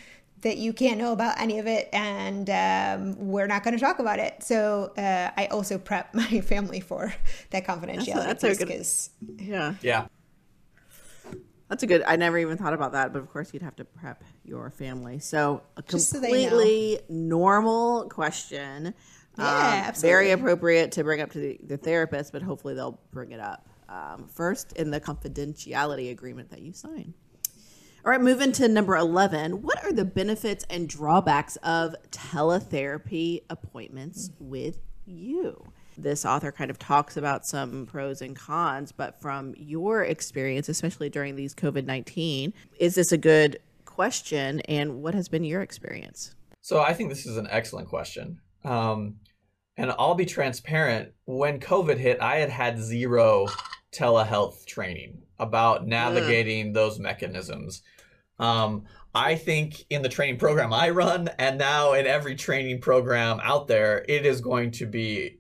[0.45, 3.99] that you can't know about any of it and um, we're not going to talk
[3.99, 4.43] about it.
[4.43, 7.13] So uh, I also prep my family for
[7.51, 9.75] that confidentiality that's a piece good- 'cause- Yeah.
[9.83, 10.07] Yeah.
[11.69, 12.03] That's a good.
[12.07, 15.19] I never even thought about that, but of course you'd have to prep your family.
[15.19, 18.93] So a Just so completely normal question.
[19.39, 23.33] Yeah, Um, Very appropriate to bring up to the, the therapist, but hopefully they'll bring
[23.33, 27.15] it up um, first in the confidentiality agreement that you sign.
[28.05, 29.63] All right, moving to number 11.
[29.63, 34.77] What are the benefits and drawbacks of teletherapy appointments with
[35.07, 35.73] you?
[35.97, 41.09] This author kind of talks about some pros and cons, but from your experience, especially
[41.09, 44.61] during these COVID 19, is this a good question?
[44.69, 46.35] And what has been your experience?
[46.61, 48.39] So I think this is an excellent question.
[48.67, 49.15] Um,
[49.79, 51.15] and I'll be transparent.
[51.25, 53.47] When COVID hit, I had had zero
[53.95, 57.83] telehealth training about navigating those mechanisms.
[58.39, 63.41] Um, I think in the training program I run, and now in every training program
[63.43, 65.39] out there, it is going to be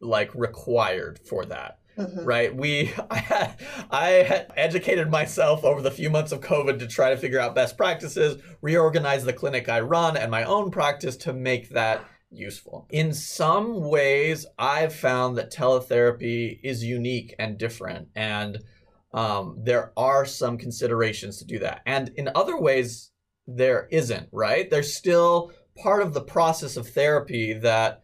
[0.00, 1.78] like required for that
[2.22, 2.54] right?
[2.54, 3.60] We i had
[3.90, 7.54] i had educated myself over the few months of covid to try to figure out
[7.54, 12.86] best practices reorganize the clinic i run and my own practice to make that useful.
[12.90, 18.58] In some ways i've found that teletherapy is unique and different and
[19.14, 23.10] um, there are some considerations to do that and in other ways
[23.46, 28.02] there isn't right there's still part of the process of therapy that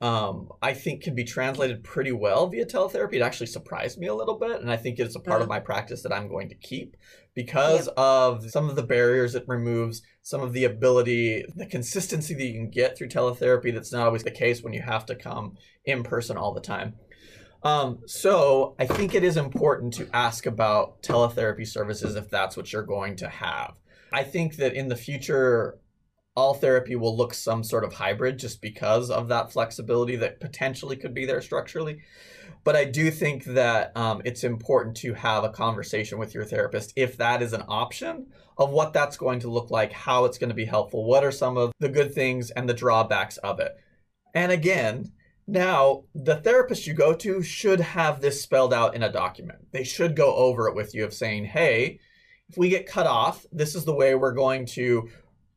[0.00, 3.14] um, I think can be translated pretty well via teletherapy.
[3.14, 5.58] It actually surprised me a little bit, and I think it's a part of my
[5.58, 6.96] practice that I'm going to keep
[7.34, 12.44] because of some of the barriers it removes, some of the ability, the consistency that
[12.44, 13.72] you can get through teletherapy.
[13.72, 16.94] That's not always the case when you have to come in person all the time.
[17.62, 22.72] Um, so I think it is important to ask about teletherapy services if that's what
[22.72, 23.74] you're going to have.
[24.12, 25.78] I think that in the future,
[26.36, 30.96] all therapy will look some sort of hybrid just because of that flexibility that potentially
[30.96, 32.02] could be there structurally.
[32.62, 36.92] But I do think that um, it's important to have a conversation with your therapist
[36.96, 38.26] if that is an option
[38.58, 41.32] of what that's going to look like, how it's going to be helpful, what are
[41.32, 43.76] some of the good things and the drawbacks of it.
[44.34, 45.12] And again,
[45.46, 49.58] now the therapist you go to should have this spelled out in a document.
[49.72, 52.00] They should go over it with you of saying, hey,
[52.48, 55.08] if we get cut off, this is the way we're going to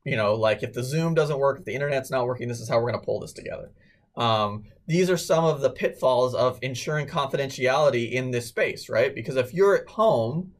[0.09, 2.69] you know, like if the Zoom doesn't work, if the internet's not working, this is
[2.69, 3.71] how we're going to pull this together.
[4.15, 9.13] Um, these are some of the pitfalls of ensuring confidentiality in this space, right?
[9.13, 10.53] Because if you're at home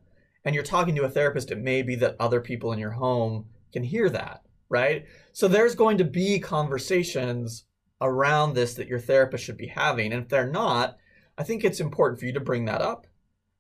[0.46, 3.46] and you're talking to a therapist, it may be that other people in your home
[3.74, 5.06] can hear that, right?
[5.34, 7.66] So there's going to be conversations
[8.02, 10.14] around this that your therapist should be having.
[10.14, 10.98] And if they're not,
[11.38, 13.08] I think it's important for you to bring that up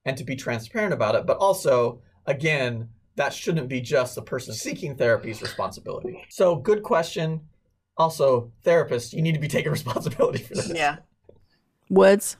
[0.05, 1.25] and to be transparent about it.
[1.25, 6.25] But also, again, that shouldn't be just the person seeking therapy's responsibility.
[6.29, 7.41] So, good question.
[7.97, 10.71] Also, therapist, you need to be taking responsibility for this.
[10.73, 10.97] Yeah.
[11.89, 12.37] Woods.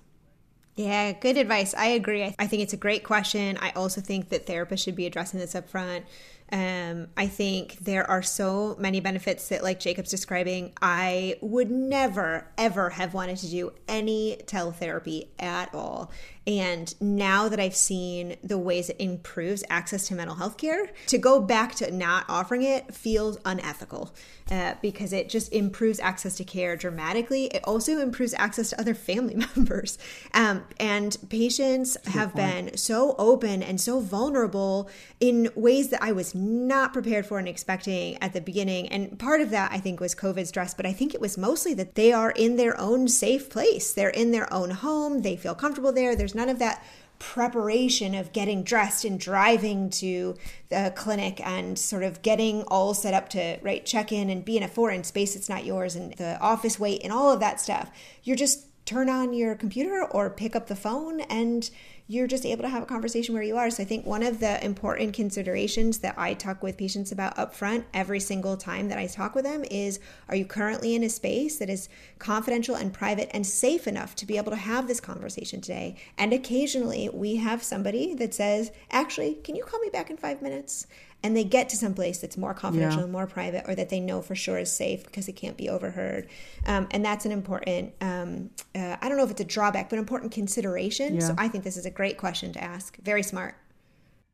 [0.76, 1.74] Yeah, good advice.
[1.74, 2.24] I agree.
[2.24, 3.58] I, I think it's a great question.
[3.58, 6.06] I also think that therapists should be addressing this up front.
[6.52, 12.48] Um, I think there are so many benefits that, like Jacob's describing, I would never,
[12.58, 16.12] ever have wanted to do any teletherapy at all.
[16.50, 21.20] And now that I've seen the ways it improves access to mental health care, to
[21.20, 24.12] go back to not offering it feels unethical
[24.50, 27.46] uh, because it just improves access to care dramatically.
[27.46, 30.00] It also improves access to other family members.
[30.34, 34.90] Um, and patients have been so open and so vulnerable
[35.20, 38.88] in ways that I was not prepared for and expecting at the beginning.
[38.88, 41.76] And part of that, I think, was COVID stress, but I think it was mostly
[41.76, 43.94] that they are in their own safe place.
[43.94, 46.16] They're in their own home, they feel comfortable there.
[46.16, 46.84] There's none of that
[47.20, 50.36] preparation of getting dressed and driving to
[50.70, 54.56] the clinic and sort of getting all set up to right check in and be
[54.56, 57.60] in a foreign space that's not yours and the office wait and all of that
[57.60, 57.92] stuff
[58.24, 61.70] you're just turn on your computer or pick up the phone and
[62.12, 63.70] you're just able to have a conversation where you are.
[63.70, 67.84] So I think one of the important considerations that I talk with patients about upfront
[67.94, 71.60] every single time that I talk with them is are you currently in a space
[71.60, 71.88] that is
[72.18, 75.98] confidential and private and safe enough to be able to have this conversation today?
[76.18, 80.42] And occasionally we have somebody that says, actually, can you call me back in five
[80.42, 80.88] minutes?
[81.24, 83.04] And they get to some place that's more confidential yeah.
[83.04, 85.70] and more private or that they know for sure is safe because it can't be
[85.70, 86.28] overheard
[86.66, 90.00] um, and that's an important um, uh, i don't know if it's a drawback but
[90.00, 91.22] important consideration yeah.
[91.22, 93.56] so i think this is a great question to ask very smart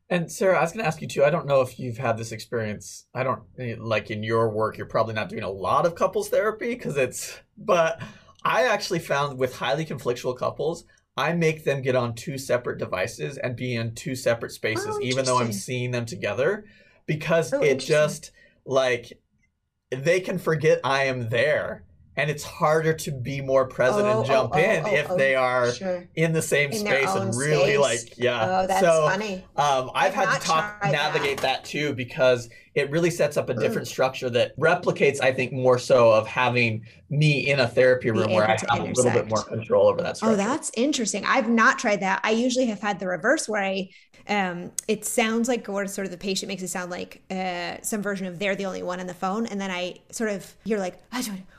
[0.08, 1.24] and Sarah, I was going to ask you too.
[1.24, 3.06] I don't know if you've had this experience.
[3.12, 3.42] I don't
[3.78, 4.76] like in your work.
[4.76, 7.36] You're probably not doing a lot of couples therapy because it's.
[7.58, 8.00] But
[8.44, 10.84] I actually found with highly conflictual couples,
[11.16, 15.00] I make them get on two separate devices and be in two separate spaces, oh,
[15.00, 16.66] even though I'm seeing them together,
[17.06, 18.32] because oh, it just
[18.66, 19.12] like
[19.90, 21.84] they can forget I am there
[22.16, 25.08] and it's harder to be more present oh, and jump oh, oh, in oh, if
[25.16, 26.08] they are sure.
[26.16, 27.78] in the same in space and really space.
[27.78, 28.60] like yeah.
[28.62, 29.44] Oh, that's so, funny.
[29.56, 31.62] Um, I've, I've had to talk navigate that.
[31.62, 31.64] that.
[31.64, 33.90] too because it really sets up a different mm.
[33.90, 38.44] structure that replicates, I think, more so of having me in a therapy room where
[38.44, 38.98] I have intersect.
[38.98, 40.10] a little bit more control over that.
[40.10, 40.34] Oh, structure.
[40.34, 41.24] Oh, that's interesting.
[41.24, 42.20] I've not tried that.
[42.22, 43.88] I usually have had the reverse where I
[44.28, 48.02] um, it sounds like or sort of the patient makes it sound like uh, some
[48.02, 50.78] version of they're the only one on the phone, and then I sort of you're
[50.78, 51.00] like,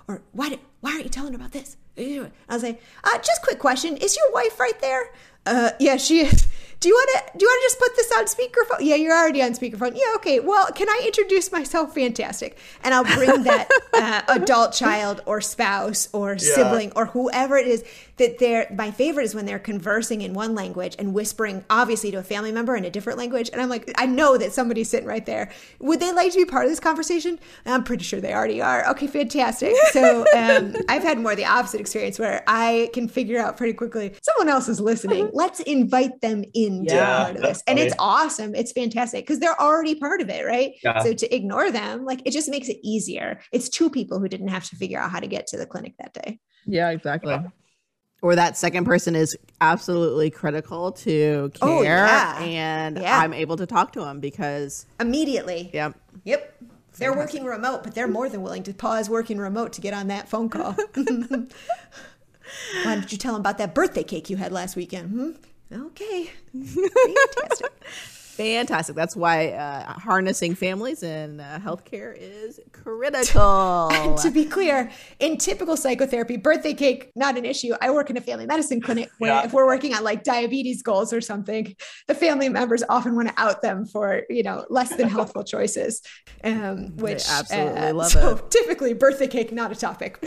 [0.07, 1.78] or why why aren't you telling her about this?
[1.97, 5.11] I was like, uh, just quick question: Is your wife right there?
[5.47, 6.47] Uh, yeah, she is.
[6.79, 8.85] Do you want to do you want to just put this on speakerphone?
[8.87, 9.93] Yeah you're already on speakerphone.
[9.95, 11.95] Yeah okay well can i introduce myself?
[11.95, 12.57] Fantastic.
[12.83, 16.37] And i'll bring that uh, adult child or spouse or yeah.
[16.37, 17.83] sibling or whoever it is
[18.17, 22.17] that they're my favorite is when they're conversing in one language and whispering obviously to
[22.17, 23.49] a family member in a different language.
[23.51, 25.49] And i'm like i know that somebody's sitting right there.
[25.79, 27.39] Would they like to be part of this conversation?
[27.65, 28.87] I'm pretty sure they already are.
[28.91, 29.73] Okay fantastic.
[29.91, 34.13] So um, i've had more the opposite experience where i can figure out pretty quickly
[34.21, 38.55] someone else is listening let's invite them into yeah, part of this and it's awesome
[38.55, 40.99] it's fantastic because they're already part of it right yeah.
[41.03, 44.47] so to ignore them like it just makes it easier it's two people who didn't
[44.47, 47.43] have to figure out how to get to the clinic that day yeah exactly yeah
[48.23, 52.39] or that second person is absolutely critical to oh, care oh, yeah.
[52.39, 53.19] and yeah.
[53.19, 55.69] I'm able to talk to them because immediately.
[55.71, 55.99] Yep.
[56.23, 56.63] Yep.
[56.97, 60.07] They're working remote, but they're more than willing to pause working remote to get on
[60.07, 60.75] that phone call.
[62.83, 65.09] Why did you tell them about that birthday cake you had last weekend?
[65.09, 65.81] Hmm?
[65.83, 66.31] Okay.
[66.53, 67.71] Fantastic.
[68.37, 68.95] Fantastic.
[68.95, 73.89] That's why uh, harnessing families in uh, healthcare is critical.
[74.21, 77.73] to be clear, in typical psychotherapy, birthday cake not an issue.
[77.81, 79.45] I work in a family medicine clinic where yeah.
[79.45, 81.75] if we're working on like diabetes goals or something,
[82.07, 86.03] the family members often want to out them for you know less than healthful choices.
[86.43, 88.51] Um, which they absolutely uh, love so it.
[88.51, 90.23] Typically, birthday cake not a topic.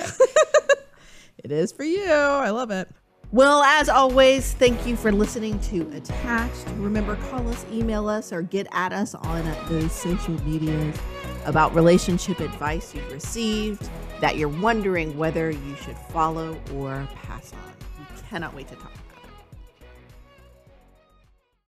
[1.43, 2.05] It is for you.
[2.05, 2.89] I love it.
[3.33, 6.67] Well, as always, thank you for listening to Attached.
[6.77, 10.99] Remember, call us, email us, or get at us on those social medias
[11.45, 13.89] about relationship advice you've received
[14.21, 17.75] that you're wondering whether you should follow or pass on.
[17.99, 18.90] We cannot wait to talk.